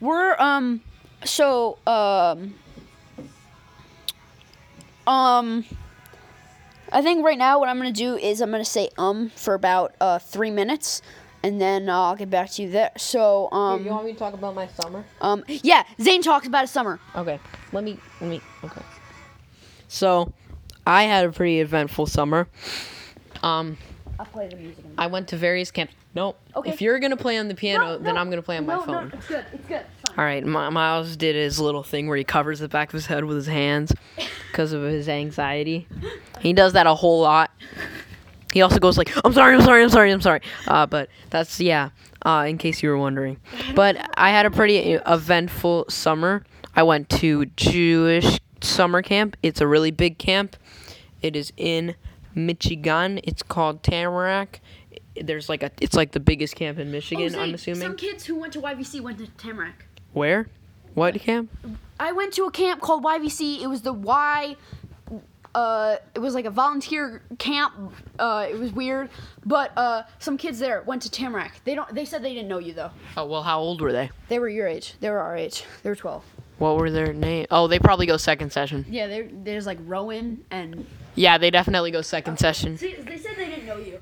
We're 0.00 0.36
um 0.38 0.82
so 1.26 1.78
um 1.86 2.54
um 5.06 5.64
I 6.92 7.02
think 7.02 7.24
right 7.24 7.38
now 7.38 7.58
what 7.58 7.68
I'm 7.68 7.76
gonna 7.78 7.92
do 7.92 8.16
is 8.16 8.40
I'm 8.40 8.50
gonna 8.50 8.64
say 8.64 8.90
um 8.98 9.30
for 9.30 9.54
about 9.54 9.94
uh 10.00 10.18
three 10.18 10.50
minutes, 10.50 11.02
and 11.42 11.60
then 11.60 11.88
uh, 11.88 12.00
I'll 12.00 12.16
get 12.16 12.30
back 12.30 12.50
to 12.52 12.62
you 12.62 12.70
there. 12.70 12.92
So 12.96 13.50
um 13.52 13.84
you 13.84 13.90
want 13.90 14.06
me 14.06 14.12
to 14.12 14.18
talk 14.18 14.34
about 14.34 14.54
my 14.54 14.66
summer? 14.68 15.04
um 15.20 15.44
yeah, 15.48 15.84
Zane 16.00 16.22
talks 16.22 16.46
about 16.46 16.62
his 16.62 16.70
summer. 16.70 17.00
Okay. 17.14 17.38
Let 17.72 17.84
me. 17.84 17.98
Let 18.20 18.30
me. 18.30 18.40
Okay. 18.64 18.82
So, 19.88 20.32
I 20.86 21.04
had 21.04 21.24
a 21.26 21.32
pretty 21.32 21.60
eventful 21.60 22.06
summer. 22.06 22.48
Um, 23.42 23.76
I'll 24.18 24.26
play 24.26 24.48
the 24.48 24.56
music. 24.56 24.84
I 24.98 25.06
went 25.06 25.28
to 25.28 25.36
various 25.36 25.70
camps. 25.70 25.94
No. 26.14 26.34
Okay. 26.56 26.70
If 26.70 26.80
you're 26.80 26.98
gonna 26.98 27.16
play 27.16 27.36
on 27.38 27.48
the 27.48 27.54
piano, 27.54 27.98
then 27.98 28.16
I'm 28.16 28.30
gonna 28.30 28.42
play 28.42 28.56
on 28.56 28.66
my 28.66 28.76
phone. 28.84 29.08
No, 29.08 29.16
it's 29.16 29.26
good. 29.28 29.44
It's 29.52 29.66
good. 29.68 29.84
All 30.18 30.24
right, 30.24 30.42
Mi- 30.44 30.70
Miles 30.70 31.16
did 31.16 31.36
his 31.36 31.60
little 31.60 31.82
thing 31.82 32.06
where 32.08 32.16
he 32.16 32.24
covers 32.24 32.60
the 32.60 32.68
back 32.68 32.88
of 32.88 32.92
his 32.94 33.06
head 33.06 33.24
with 33.24 33.36
his 33.36 33.46
hands 33.46 33.92
because 34.50 34.72
of 34.72 34.82
his 34.82 35.08
anxiety. 35.08 35.86
He 36.40 36.52
does 36.52 36.72
that 36.72 36.86
a 36.86 36.94
whole 36.94 37.20
lot. 37.20 37.50
He 38.52 38.62
also 38.62 38.78
goes 38.78 38.96
like, 38.96 39.12
"I'm 39.24 39.32
sorry, 39.34 39.54
I'm 39.54 39.60
sorry, 39.60 39.82
I'm 39.82 39.90
sorry, 39.90 40.10
I'm 40.10 40.20
sorry." 40.22 40.40
Uh, 40.66 40.86
but 40.86 41.10
that's 41.30 41.60
yeah. 41.60 41.90
Uh, 42.24 42.46
in 42.48 42.58
case 42.58 42.82
you 42.82 42.88
were 42.88 42.96
wondering, 42.98 43.38
but 43.74 43.96
I 44.16 44.30
had 44.30 44.46
a 44.46 44.50
pretty 44.50 44.78
eventful 45.06 45.84
summer. 45.90 46.44
I 46.74 46.82
went 46.82 47.08
to 47.10 47.44
Jewish 47.56 48.40
summer 48.62 49.02
camp. 49.02 49.36
It's 49.42 49.60
a 49.60 49.66
really 49.66 49.90
big 49.90 50.18
camp. 50.18 50.56
It 51.22 51.36
is 51.36 51.52
in 51.56 51.94
Michigan. 52.34 53.20
It's 53.22 53.42
called 53.42 53.82
Tamarack. 53.82 54.60
There's 55.20 55.48
like 55.48 55.62
a. 55.62 55.70
It's 55.80 55.94
like 55.94 56.12
the 56.12 56.20
biggest 56.20 56.56
camp 56.56 56.78
in 56.78 56.90
Michigan. 56.90 57.34
I'm 57.36 57.54
assuming. 57.54 57.82
Oh, 57.82 57.86
some 57.88 57.96
kids 57.96 58.24
who 58.24 58.36
went 58.36 58.52
to 58.54 58.60
YVC 58.60 59.00
went 59.02 59.18
to 59.18 59.26
Tamarack. 59.28 59.85
Where? 60.16 60.48
What 60.94 61.14
camp? 61.20 61.50
I 62.00 62.12
went 62.12 62.32
to 62.34 62.44
a 62.44 62.50
camp 62.50 62.80
called 62.80 63.04
YVC. 63.04 63.60
It 63.60 63.66
was 63.66 63.82
the 63.82 63.92
Y. 63.92 64.56
Uh, 65.54 65.96
it 66.14 66.20
was 66.20 66.32
like 66.32 66.46
a 66.46 66.50
volunteer 66.50 67.20
camp. 67.36 67.74
Uh, 68.18 68.46
it 68.48 68.58
was 68.58 68.72
weird, 68.72 69.10
but 69.44 69.76
uh, 69.76 70.04
some 70.18 70.38
kids 70.38 70.58
there 70.58 70.80
went 70.86 71.02
to 71.02 71.10
Tamarack. 71.10 71.60
They 71.64 71.74
don't. 71.74 71.94
They 71.94 72.06
said 72.06 72.22
they 72.22 72.32
didn't 72.32 72.48
know 72.48 72.58
you 72.58 72.72
though. 72.72 72.92
Oh 73.18 73.26
well, 73.26 73.42
how 73.42 73.60
old 73.60 73.82
were 73.82 73.92
they? 73.92 74.10
They 74.28 74.38
were 74.38 74.48
your 74.48 74.66
age. 74.66 74.94
They 75.00 75.10
were 75.10 75.18
our 75.18 75.36
age. 75.36 75.64
They 75.82 75.90
were 75.90 75.96
twelve. 75.96 76.24
What 76.56 76.78
were 76.78 76.90
their 76.90 77.12
name? 77.12 77.44
Oh, 77.50 77.66
they 77.66 77.78
probably 77.78 78.06
go 78.06 78.16
second 78.16 78.54
session. 78.54 78.86
Yeah, 78.88 79.08
there. 79.08 79.28
There's 79.30 79.66
like 79.66 79.78
Rowan 79.84 80.46
and. 80.50 80.86
Yeah, 81.14 81.36
they 81.36 81.50
definitely 81.50 81.90
go 81.90 82.00
second 82.00 82.38
session. 82.38 82.78
See, 82.78 82.94
they 82.94 83.18
said 83.18 83.36
they 83.36 83.50
didn't 83.50 83.66
know 83.66 83.76
you. 83.76 84.00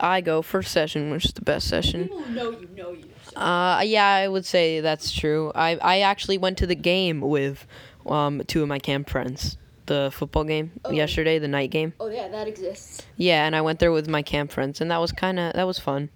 I 0.00 0.20
go 0.20 0.42
first 0.42 0.72
session, 0.72 1.10
which 1.10 1.24
is 1.24 1.32
the 1.32 1.42
best 1.42 1.68
session. 1.68 2.04
People 2.04 2.22
who 2.22 2.34
know 2.34 2.50
you 2.50 2.68
know 2.76 2.90
you. 2.92 3.04
So. 3.30 3.40
Uh, 3.40 3.80
yeah, 3.84 4.06
I 4.06 4.28
would 4.28 4.44
say 4.46 4.80
that's 4.80 5.12
true. 5.12 5.52
I 5.54 5.76
I 5.76 6.00
actually 6.00 6.38
went 6.38 6.58
to 6.58 6.66
the 6.66 6.74
game 6.74 7.20
with 7.20 7.66
um 8.06 8.42
two 8.46 8.62
of 8.62 8.68
my 8.68 8.78
camp 8.78 9.08
friends. 9.10 9.56
The 9.86 10.10
football 10.12 10.44
game 10.44 10.72
Oh. 10.84 10.90
yesterday, 10.90 11.38
the 11.38 11.48
night 11.48 11.70
game. 11.70 11.94
Oh 11.98 12.08
yeah, 12.10 12.28
that 12.28 12.46
exists. 12.46 13.06
Yeah, 13.16 13.46
and 13.46 13.56
I 13.56 13.62
went 13.62 13.78
there 13.78 13.90
with 13.92 14.06
my 14.08 14.22
camp 14.22 14.52
friends, 14.52 14.80
and 14.82 14.90
that 14.90 15.00
was 15.00 15.12
kind 15.12 15.38
of 15.38 15.54
that 15.54 15.66
was 15.66 15.78
fun. 15.78 16.10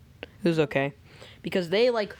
It 0.44 0.48
was 0.48 0.58
okay, 0.58 0.92
because 1.42 1.70
they 1.70 1.88
like 1.90 2.14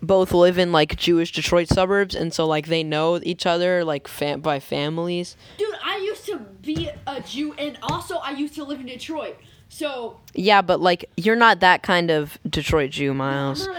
both 0.00 0.32
live 0.32 0.58
in 0.58 0.72
like 0.72 0.96
Jewish 0.96 1.32
Detroit 1.32 1.68
suburbs, 1.68 2.14
and 2.14 2.32
so 2.32 2.46
like 2.46 2.68
they 2.68 2.82
know 2.82 3.20
each 3.22 3.44
other 3.46 3.84
like 3.84 4.08
fam- 4.08 4.40
by 4.40 4.60
families. 4.60 5.36
Dude, 5.58 5.74
I 5.84 5.96
used 5.98 6.24
to 6.26 6.38
be 6.62 6.88
a 7.06 7.20
Jew, 7.20 7.52
and 7.58 7.76
also 7.82 8.16
I 8.16 8.30
used 8.32 8.54
to 8.54 8.64
live 8.64 8.80
in 8.80 8.86
Detroit. 8.86 9.36
So 9.74 10.20
Yeah, 10.34 10.62
but 10.62 10.80
like 10.80 11.10
you're 11.16 11.34
not 11.34 11.58
that 11.58 11.82
kind 11.82 12.08
of 12.12 12.38
Detroit 12.48 12.90
Jew, 12.90 13.12
Miles. 13.12 13.66
I'm 13.66 13.74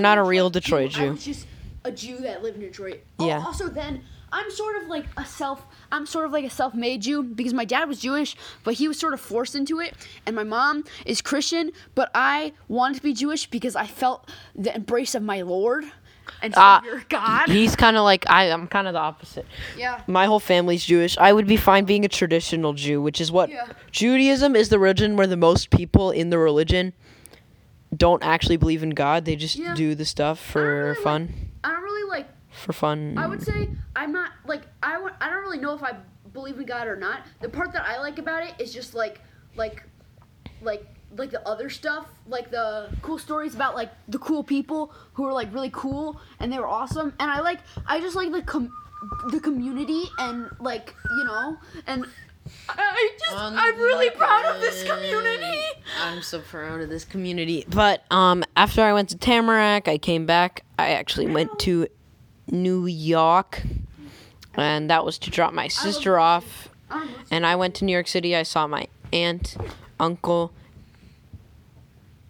not 0.00 0.16
a 0.16 0.20
You're 0.20 0.24
real 0.24 0.48
Detroit 0.48 0.96
I 0.96 1.00
Jew. 1.00 1.10
was 1.10 1.24
just 1.24 1.46
a 1.84 1.90
Jew 1.90 2.18
that 2.18 2.44
lived 2.44 2.54
in 2.56 2.62
Detroit. 2.62 3.00
Oh, 3.18 3.26
Yeah. 3.26 3.42
Also, 3.44 3.68
then 3.68 4.02
I'm 4.30 4.48
sort 4.52 4.76
of 4.80 4.88
like 4.88 5.06
a 5.16 5.26
self. 5.26 5.66
I'm 5.90 6.06
sort 6.06 6.24
of 6.24 6.30
like 6.30 6.44
a 6.44 6.50
self-made 6.50 7.02
Jew 7.02 7.24
because 7.24 7.52
my 7.52 7.64
dad 7.64 7.88
was 7.88 7.98
Jewish, 7.98 8.36
but 8.62 8.74
he 8.74 8.86
was 8.86 8.96
sort 8.96 9.12
of 9.12 9.20
forced 9.20 9.56
into 9.56 9.80
it, 9.80 9.94
and 10.24 10.36
my 10.36 10.44
mom 10.44 10.84
is 11.04 11.20
Christian, 11.20 11.72
but 11.96 12.12
I 12.14 12.52
wanted 12.68 12.96
to 12.98 13.02
be 13.02 13.12
Jewish 13.12 13.46
because 13.50 13.74
I 13.74 13.86
felt 13.88 14.30
the 14.54 14.72
embrace 14.74 15.16
of 15.16 15.24
my 15.24 15.42
Lord 15.42 15.84
and 16.42 16.54
Ah, 16.56 16.80
Savior 16.82 17.02
God. 17.08 17.48
He's 17.48 17.74
kind 17.76 17.96
of 17.96 18.04
like 18.04 18.28
I. 18.28 18.50
I'm 18.50 18.66
kind 18.66 18.86
of 18.86 18.92
the 18.94 19.00
opposite. 19.00 19.46
yeah. 19.76 20.02
My 20.06 20.26
whole 20.26 20.40
family's 20.40 20.84
Jewish. 20.84 21.16
I 21.18 21.32
would 21.32 21.46
be 21.46 21.56
fine 21.56 21.84
being 21.84 22.04
a 22.04 22.08
traditional 22.08 22.72
Jew, 22.72 23.00
which 23.02 23.20
is 23.20 23.30
what 23.32 23.50
Yeah. 23.50 23.66
Judaism 23.90 24.54
is 24.56 24.68
the 24.68 24.78
religion 24.78 25.16
where 25.16 25.26
the 25.26 25.36
most 25.36 25.70
people 25.70 26.10
in 26.10 26.30
the 26.30 26.38
religion 26.38 26.92
don't 27.96 28.22
actually 28.24 28.56
believe 28.56 28.82
in 28.82 28.90
God. 28.90 29.24
They 29.24 29.36
just 29.36 29.56
Yeah. 29.56 29.74
do 29.74 29.94
the 29.94 30.04
stuff 30.04 30.38
for 30.40 30.84
really 30.86 30.94
fun. 30.96 31.22
Like, 31.26 31.48
I 31.64 31.72
don't 31.72 31.82
really 31.82 32.08
like 32.10 32.26
for 32.50 32.72
fun. 32.72 33.14
I 33.18 33.26
would 33.26 33.42
say 33.42 33.70
I'm 33.96 34.12
not 34.12 34.30
like 34.46 34.62
I 34.82 34.94
w- 34.94 35.14
I 35.20 35.30
don't 35.30 35.42
really 35.42 35.58
know 35.58 35.74
if 35.74 35.82
I 35.82 35.92
believe 36.32 36.58
in 36.58 36.66
God 36.66 36.86
or 36.88 36.96
not. 36.96 37.20
The 37.40 37.48
part 37.48 37.72
that 37.72 37.84
I 37.86 38.00
like 38.00 38.18
about 38.18 38.42
it 38.44 38.54
is 38.58 38.72
just 38.74 38.94
like 38.94 39.20
like 39.56 39.82
like 40.62 40.84
like 41.16 41.30
the 41.30 41.46
other 41.48 41.70
stuff, 41.70 42.06
like 42.26 42.50
the 42.50 42.88
cool 43.02 43.18
stories 43.18 43.54
about 43.54 43.74
like 43.74 43.90
the 44.08 44.18
cool 44.18 44.42
people 44.42 44.92
who 45.14 45.22
were 45.24 45.32
like 45.32 45.52
really 45.54 45.70
cool 45.72 46.20
and 46.40 46.52
they 46.52 46.58
were 46.58 46.66
awesome. 46.66 47.12
And 47.20 47.30
I 47.30 47.40
like 47.40 47.60
I 47.86 48.00
just 48.00 48.16
like 48.16 48.32
the 48.32 48.42
com- 48.42 48.72
the 49.30 49.40
community 49.40 50.04
and 50.18 50.50
like 50.60 50.94
you 51.18 51.24
know 51.24 51.58
and 51.86 52.06
I 52.68 53.10
just 53.18 53.32
I'm 53.36 53.76
really 53.78 54.10
proud 54.10 54.44
of 54.44 54.60
this 54.60 54.82
community. 54.82 55.58
I'm 56.02 56.22
so 56.22 56.40
proud 56.40 56.80
of 56.80 56.88
this 56.88 57.04
community. 57.04 57.64
But 57.68 58.04
um, 58.10 58.44
after 58.56 58.82
I 58.82 58.92
went 58.92 59.08
to 59.10 59.16
Tamarack, 59.16 59.88
I 59.88 59.96
came 59.98 60.26
back. 60.26 60.62
I 60.78 60.90
actually 60.90 61.28
went 61.28 61.58
to 61.60 61.86
New 62.50 62.84
York, 62.86 63.62
and 64.54 64.90
that 64.90 65.04
was 65.06 65.18
to 65.20 65.30
drop 65.30 65.54
my 65.54 65.68
sister 65.68 66.18
off. 66.18 66.68
Um, 66.90 67.08
And 67.30 67.46
I 67.46 67.56
went 67.56 67.74
to 67.76 67.84
New 67.86 67.92
York 67.92 68.08
City. 68.08 68.36
I 68.36 68.42
saw 68.42 68.66
my 68.66 68.88
aunt, 69.12 69.56
uncle, 69.98 70.52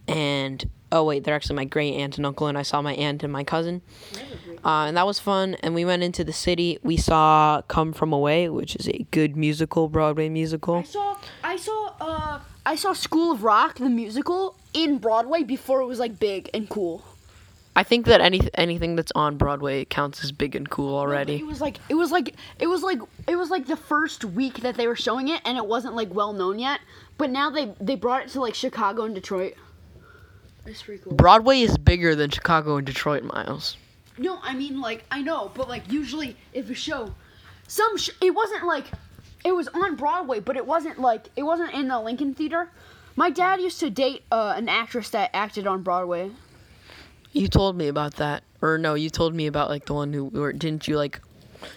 and 0.09 0.69
oh 0.93 1.05
wait, 1.05 1.25
they're 1.25 1.35
actually 1.35 1.57
my 1.57 1.64
great 1.64 1.95
aunt 1.95 2.17
and 2.17 2.27
uncle. 2.27 2.47
And 2.47 2.57
I 2.57 2.62
saw 2.62 2.81
my 2.83 2.95
aunt 2.95 3.23
and 3.23 3.33
my 3.33 3.45
cousin, 3.45 3.83
uh, 4.64 4.87
and 4.87 4.97
that 4.97 5.07
was 5.07 5.19
fun. 5.19 5.55
And 5.62 5.75
we 5.75 5.85
went 5.85 6.03
into 6.03 6.25
the 6.25 6.33
city. 6.33 6.79
We 6.83 6.97
saw 6.97 7.62
Come 7.69 7.93
From 7.93 8.12
Away, 8.12 8.49
which 8.49 8.77
is 8.77 8.88
a 8.88 9.07
good 9.11 9.37
musical, 9.37 9.88
Broadway 9.88 10.29
musical. 10.29 10.77
I 10.77 10.83
saw 10.83 11.19
I 11.43 11.57
saw 11.57 11.95
uh 12.01 12.40
I 12.67 12.77
saw 12.77 12.93
School 12.93 13.33
of 13.33 13.45
Rock 13.45 13.77
the 13.77 13.90
musical 13.90 14.57
in 14.73 14.99
Broadway 14.99 15.43
before 15.43 15.81
it 15.81 15.87
was 15.87 15.99
like 15.99 16.19
big 16.19 16.49
and 16.55 16.69
cool. 16.69 17.05
I 17.77 17.83
think 17.83 18.07
that 18.07 18.21
any 18.21 18.40
anything 18.55 18.95
that's 18.95 19.12
on 19.17 19.37
Broadway 19.37 19.85
counts 19.85 20.23
as 20.23 20.31
big 20.31 20.55
and 20.55 20.69
cool 20.71 20.95
already. 20.95 21.37
It 21.37 21.47
was 21.47 21.61
like 21.61 21.79
it 21.88 21.95
was 21.95 22.12
like 22.12 22.35
it 22.61 22.69
was 22.69 22.83
like 22.83 22.99
it 23.27 23.37
was 23.37 23.51
like 23.51 23.67
the 23.67 23.77
first 23.77 24.25
week 24.25 24.61
that 24.61 24.77
they 24.77 24.87
were 24.87 24.97
showing 24.97 25.29
it 25.29 25.40
and 25.45 25.59
it 25.59 25.67
wasn't 25.67 25.97
like 25.97 26.14
well 26.14 26.33
known 26.33 26.59
yet. 26.59 26.81
But 27.19 27.31
now 27.31 27.51
they 27.51 27.75
they 27.81 27.97
brought 27.97 28.23
it 28.23 28.29
to 28.31 28.40
like 28.40 28.55
Chicago 28.55 29.03
and 29.05 29.14
Detroit. 29.14 29.55
It's 30.66 30.83
pretty 30.83 31.03
cool. 31.03 31.12
Broadway 31.12 31.61
is 31.61 31.77
bigger 31.79 32.14
than 32.14 32.31
Chicago 32.31 32.77
and 32.77 32.87
Detroit, 32.87 33.22
Miles. 33.22 33.77
No, 34.16 34.38
I 34.42 34.55
mean 34.55 34.81
like 34.81 35.05
I 35.11 35.22
know, 35.22 35.50
but 35.55 35.68
like 35.68 35.90
usually 35.90 36.37
if 36.53 36.70
a 36.70 36.74
show 36.74 37.14
some 37.66 37.96
sh- 37.96 38.11
it 38.20 38.35
wasn't 38.35 38.66
like 38.66 38.87
it 39.44 39.53
was 39.53 39.68
on 39.68 39.96
Broadway, 39.96 40.40
but 40.40 40.57
it 40.57 40.66
wasn't 40.66 41.00
like 41.00 41.29
it 41.37 41.42
wasn't 41.42 41.72
in 41.74 41.88
the 41.88 42.00
Lincoln 42.00 42.35
Theater. 42.35 42.70
My 43.16 43.31
dad 43.31 43.61
used 43.61 43.81
to 43.81 43.90
date 43.90 44.24
uh, 44.33 44.55
an 44.57 44.68
actress 44.68 45.11
that 45.11 45.31
acted 45.35 45.66
on 45.66 45.83
Broadway. 45.83 46.31
You 47.33 47.48
told 47.48 47.77
me 47.77 47.88
about 47.88 48.14
that, 48.16 48.42
or 48.62 48.79
no? 48.79 48.94
You 48.94 49.11
told 49.11 49.35
me 49.35 49.46
about 49.46 49.68
like 49.68 49.87
the 49.87 49.94
one 49.94 50.12
who, 50.12 50.31
or 50.35 50.53
didn't 50.53 50.88
you 50.88 50.96
like? 50.96 51.20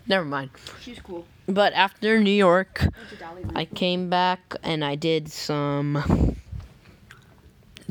Never 0.08 0.26
mind. 0.26 0.50
She's 0.82 1.00
cool. 1.00 1.26
But 1.48 1.74
after 1.74 2.20
New 2.20 2.32
York, 2.32 2.80
Went 2.82 2.94
to 3.10 3.16
Dollywood. 3.16 3.58
I 3.58 3.66
came 3.66 4.10
back 4.10 4.56
and 4.64 4.84
I 4.84 4.96
did 4.96 5.32
some 5.32 6.36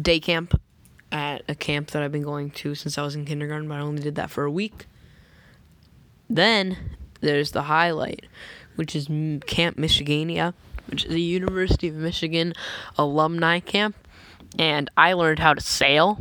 day 0.01 0.21
camp 0.21 0.61
at 1.17 1.43
a 1.49 1.55
camp 1.55 1.93
that 1.93 2.03
I've 2.03 2.13
been 2.13 2.23
going 2.23 2.51
to 2.51 2.75
since 2.75 2.99
I 2.99 3.03
was 3.03 3.15
in 3.15 3.25
kindergarten, 3.25 3.69
but 3.69 3.77
I 3.77 3.81
only 3.81 4.03
did 4.03 4.17
that 4.17 4.31
for 4.31 4.45
a 4.45 4.51
week. 4.51 4.87
Then 6.29 6.77
there's 7.23 7.53
the 7.53 7.63
highlight, 7.63 8.27
which 8.75 8.95
is 8.95 9.07
Camp 9.47 9.79
Michigania. 9.79 10.53
which 10.91 11.07
is 11.07 11.15
a 11.15 11.19
University 11.19 11.89
of 11.89 11.95
Michigan 11.95 12.53
alumni 12.99 13.61
camp, 13.61 13.97
and 14.59 14.91
I 14.95 15.15
learned 15.15 15.39
how 15.39 15.55
to 15.55 15.61
sail 15.63 16.21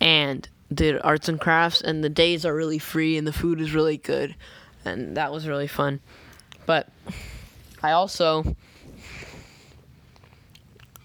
and 0.00 0.48
did 0.72 0.98
arts 1.02 1.28
and 1.28 1.38
crafts 1.38 1.82
and 1.82 2.02
the 2.02 2.08
days 2.08 2.46
are 2.46 2.54
really 2.54 2.78
free 2.78 3.18
and 3.18 3.26
the 3.26 3.34
food 3.34 3.60
is 3.60 3.74
really 3.74 3.98
good 3.98 4.34
and 4.86 5.18
that 5.18 5.30
was 5.30 5.46
really 5.46 5.68
fun. 5.68 6.00
But 6.64 6.88
I 7.82 7.92
also 7.92 8.56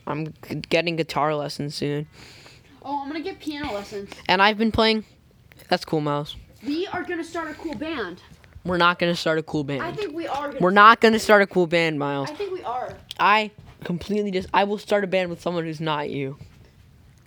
I'm 0.07 0.33
getting 0.69 0.95
guitar 0.95 1.35
lessons 1.35 1.75
soon. 1.75 2.07
Oh, 2.81 3.01
I'm 3.01 3.07
gonna 3.07 3.21
get 3.21 3.39
piano 3.39 3.73
lessons. 3.73 4.09
And 4.27 4.41
I've 4.41 4.57
been 4.57 4.71
playing 4.71 5.05
That's 5.67 5.85
cool, 5.85 6.01
Miles. 6.01 6.35
We 6.65 6.87
are 6.87 7.03
gonna 7.03 7.23
start 7.23 7.51
a 7.51 7.53
cool 7.55 7.75
band. 7.75 8.21
We're 8.65 8.77
not 8.77 8.99
to 8.99 9.15
start 9.15 9.39
a 9.39 9.43
cool 9.43 9.63
band. 9.63 9.81
I 9.81 9.91
think 9.91 10.13
we 10.13 10.27
are. 10.27 10.47
Gonna 10.49 10.59
We're 10.59 10.71
not 10.71 11.01
to 11.01 11.19
start 11.19 11.41
a 11.41 11.47
cool 11.47 11.67
band, 11.67 11.97
Miles. 11.97 12.29
I 12.29 12.33
think 12.33 12.51
we 12.53 12.63
are. 12.63 12.95
I 13.19 13.51
completely 13.83 14.31
just 14.31 14.49
I 14.53 14.63
will 14.65 14.77
start 14.77 15.03
a 15.03 15.07
band 15.07 15.29
with 15.29 15.41
someone 15.41 15.63
who's 15.63 15.81
not 15.81 16.09
you. 16.09 16.37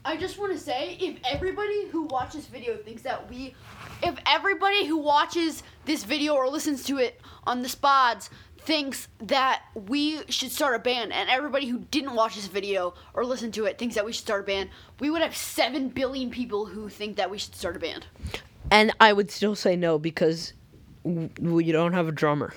I 0.05 0.17
just 0.17 0.37
want 0.39 0.53
to 0.53 0.59
say, 0.59 0.97
if 1.01 1.19
everybody 1.25 1.87
who 1.87 2.03
watches 2.03 2.35
this 2.35 2.47
video 2.47 2.77
thinks 2.77 3.03
that 3.03 3.31
we, 3.31 3.55
if 4.03 4.17
everybody 4.27 4.85
who 4.85 4.99
watches 4.99 5.63
this 5.85 6.03
video 6.03 6.35
or 6.35 6.49
listens 6.49 6.83
to 6.85 6.99
it 6.99 7.21
on 7.45 7.63
the 7.63 7.69
spots 7.69 8.29
thinks 8.65 9.09
that 9.19 9.63
we 9.75 10.21
should 10.29 10.53
start 10.53 10.77
a 10.77 10.79
band, 10.79 11.13
and 11.13 11.29
everybody 11.29 11.67
who 11.67 11.81
didn't 11.91 12.15
watch 12.15 12.37
this 12.37 12.47
video 12.47 12.95
or 13.15 13.25
listen 13.25 13.51
to 13.53 13.65
it 13.65 13.79
thinks 13.79 13.95
that 13.97 14.05
we 14.05 14.13
should 14.13 14.23
start 14.25 14.43
a 14.43 14.45
band, 14.45 14.71
we 15.01 15.11
would 15.11 15.23
have 15.23 15.37
seven 15.37 15.89
billion 15.89 16.31
people 16.31 16.67
who 16.67 16.89
think 16.89 17.17
that 17.17 17.31
we 17.31 17.39
should 17.39 17.55
start 17.55 17.77
a 17.77 17.81
band. 17.81 18.07
And 18.71 18.93
I 19.01 19.13
would 19.13 19.31
still 19.31 19.55
say 19.55 19.77
no 19.77 19.99
because 19.99 20.53
we 21.05 21.73
don't 21.73 21.93
have 21.93 22.09
a 22.09 22.13
drummer. 22.13 22.55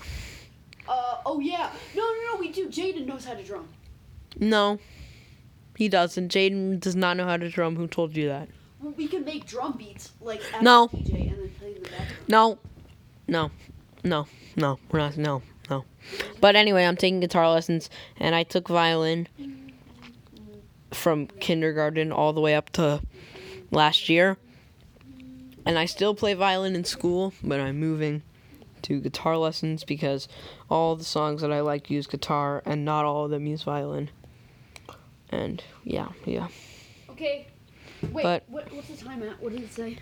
Uh 0.88 1.18
oh 1.26 1.40
yeah, 1.40 1.72
no 1.96 2.04
no 2.04 2.34
no 2.34 2.40
we 2.40 2.50
do. 2.52 2.68
Jaden 2.68 3.06
knows 3.08 3.26
how 3.26 3.34
to 3.34 3.44
drum. 3.44 3.68
No. 4.40 4.80
He 5.76 5.90
doesn't. 5.90 6.32
Jaden 6.32 6.80
does 6.80 6.96
not 6.96 7.18
know 7.18 7.26
how 7.26 7.38
to 7.38 7.50
drum. 7.50 7.76
Who 7.76 7.88
told 7.88 8.16
you 8.16 8.28
that? 8.28 8.48
Well, 8.80 8.94
we 8.96 9.08
can 9.08 9.26
make 9.26 9.46
drum 9.46 9.74
beats 9.78 10.12
like 10.22 10.42
No. 10.62 10.88
DJ 10.90 11.32
and 11.32 11.40
then 11.42 11.50
play 11.60 11.76
in 11.76 11.84
the. 11.84 11.90
No. 12.28 12.60
No. 13.28 13.52
No. 14.04 14.28
No. 14.56 14.80
We're 14.92 15.00
not. 15.00 15.18
No. 15.18 15.42
No. 15.70 15.86
But 16.42 16.56
anyway, 16.56 16.84
I'm 16.86 16.96
taking 16.98 17.20
guitar 17.20 17.50
lessons 17.50 17.90
and 18.18 18.36
I 18.36 18.44
took 18.44 18.68
violin 18.68 19.28
from 20.92 21.28
kindergarten 21.28 22.12
all 22.12 22.34
the 22.34 22.42
way 22.42 22.56
up 22.56 22.70
to 22.72 23.02
last 23.72 24.10
year. 24.10 24.38
And 25.66 25.80
I 25.80 25.86
still 25.86 26.14
play 26.14 26.36
violin 26.36 26.76
in 26.76 26.84
school, 26.84 27.34
but 27.44 27.60
I'm 27.60 27.80
moving 27.80 28.22
to 28.84 29.00
guitar 29.00 29.36
lessons 29.38 29.84
because 29.84 30.28
all 30.70 30.96
the 30.96 31.04
songs 31.04 31.42
that 31.42 31.52
I 31.52 31.62
like 31.62 31.90
use 31.90 32.06
guitar 32.06 32.62
and 32.66 32.86
not 32.86 33.04
all 33.06 33.26
of 33.26 33.32
them 33.32 33.48
use 33.48 33.64
violin. 33.64 34.12
And 35.32 35.64
yeah, 35.84 36.10
yeah. 36.26 36.48
Okay. 37.10 37.48
Wait, 38.12 38.24
But- 38.24 38.44
what, 38.48 38.72
what's 38.72 38.90
the 38.90 39.04
time 39.04 39.24
at? 39.24 39.42
What 39.42 39.54
did 39.54 39.64
it 39.64 39.74
say? 39.74 39.98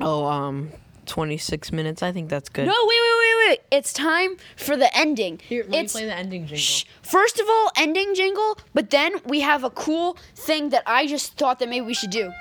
Oh, 0.00 0.24
um 0.24 0.70
26 1.06 1.72
minutes. 1.72 2.02
I 2.02 2.12
think 2.12 2.28
that's 2.28 2.48
good. 2.48 2.66
No, 2.66 2.72
wait, 2.72 2.98
wait, 3.00 3.18
wait, 3.18 3.48
wait. 3.48 3.60
It's 3.70 3.92
time 3.92 4.36
for 4.56 4.76
the 4.76 4.94
ending. 4.96 5.40
Here, 5.46 5.64
let 5.68 5.84
it's, 5.84 5.94
me 5.94 6.00
play 6.02 6.08
the 6.08 6.16
ending 6.16 6.42
jingle. 6.42 6.58
Shh. 6.58 6.84
First 7.02 7.40
of 7.40 7.46
all, 7.48 7.70
ending 7.76 8.14
jingle, 8.14 8.58
but 8.72 8.90
then 8.90 9.14
we 9.24 9.40
have 9.40 9.64
a 9.64 9.70
cool 9.70 10.16
thing 10.34 10.70
that 10.70 10.82
I 10.86 11.06
just 11.06 11.36
thought 11.36 11.58
that 11.58 11.68
maybe 11.68 11.86
we 11.86 11.94
should 11.94 12.10
do. 12.10 12.32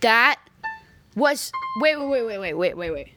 That 0.00 0.40
was 1.14 1.52
wait, 1.80 1.96
wait, 1.96 2.08
wait, 2.08 2.38
wait, 2.38 2.54
wait, 2.54 2.76
wait, 2.76 2.90
wait, 2.90 3.14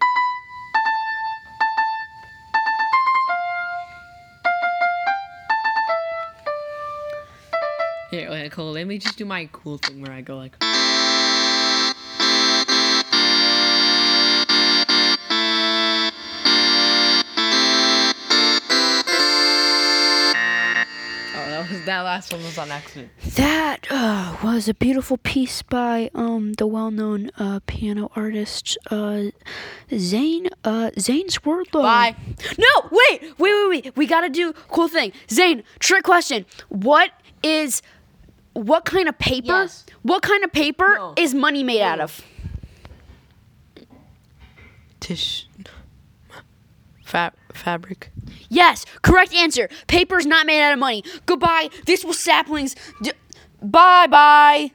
Here, 8.16 8.30
wait, 8.30 8.50
cool. 8.54 8.72
Let 8.72 8.88
me 8.88 8.98
just 8.98 9.18
do 9.18 9.26
my 9.26 9.50
cool 9.52 9.78
thing 9.78 10.02
where 10.02 10.14
I 10.14 10.22
go 10.22 10.38
like. 10.38 10.56
Oh, 10.62 10.66
that 21.50 21.70
was 21.70 21.84
that 21.84 22.02
last 22.04 22.32
one 22.32 22.42
was 22.42 22.58
on 22.58 22.72
accident. 22.72 23.12
That 23.36 23.86
uh, 23.90 24.38
was 24.42 24.70
a 24.70 24.74
beautiful 24.74 25.18
piece 25.18 25.62
by 25.62 26.10
um, 26.16 26.54
the 26.54 26.68
well-known 26.68 27.32
uh, 27.38 27.60
piano 27.66 28.14
artist 28.16 28.78
uh, 28.92 29.24
Zane 29.94 30.48
uh, 30.64 30.92
Zane 30.98 31.28
Swerdlow. 31.28 31.82
Bye. 31.82 32.16
No, 32.58 32.90
wait, 32.94 33.38
wait, 33.38 33.54
wait, 33.68 33.70
wait. 33.70 33.98
We 33.98 34.08
gotta 34.08 34.30
do 34.30 34.54
cool 34.70 34.88
thing. 34.88 35.12
Zane, 35.30 35.64
trick 35.80 36.06
question. 36.06 36.46
What 36.70 37.12
is 37.44 37.82
what 38.56 38.84
kind 38.86 39.08
of 39.08 39.18
paper? 39.20 39.46
Yes. 39.48 39.86
What 40.02 40.24
kind 40.24 40.44
of 40.44 40.52
paper 40.52 40.96
No. 40.98 41.14
is 41.16 41.34
money 41.36 41.64
made 41.64 41.82
out 41.82 42.00
of? 42.00 42.22
Tish. 45.00 45.48
Fab 47.04 47.34
fabric. 47.54 48.10
Yes, 48.50 48.86
correct 49.04 49.34
answer. 49.34 49.70
Paper 49.88 50.18
is 50.18 50.26
not 50.26 50.48
made 50.48 50.62
out 50.62 50.74
of 50.74 50.80
money. 50.80 51.04
Goodbye. 51.28 51.70
This 51.86 52.04
was 52.04 52.18
saplings. 52.18 52.76
D- 53.04 53.12
bye 53.62 54.08
bye. 54.08 54.72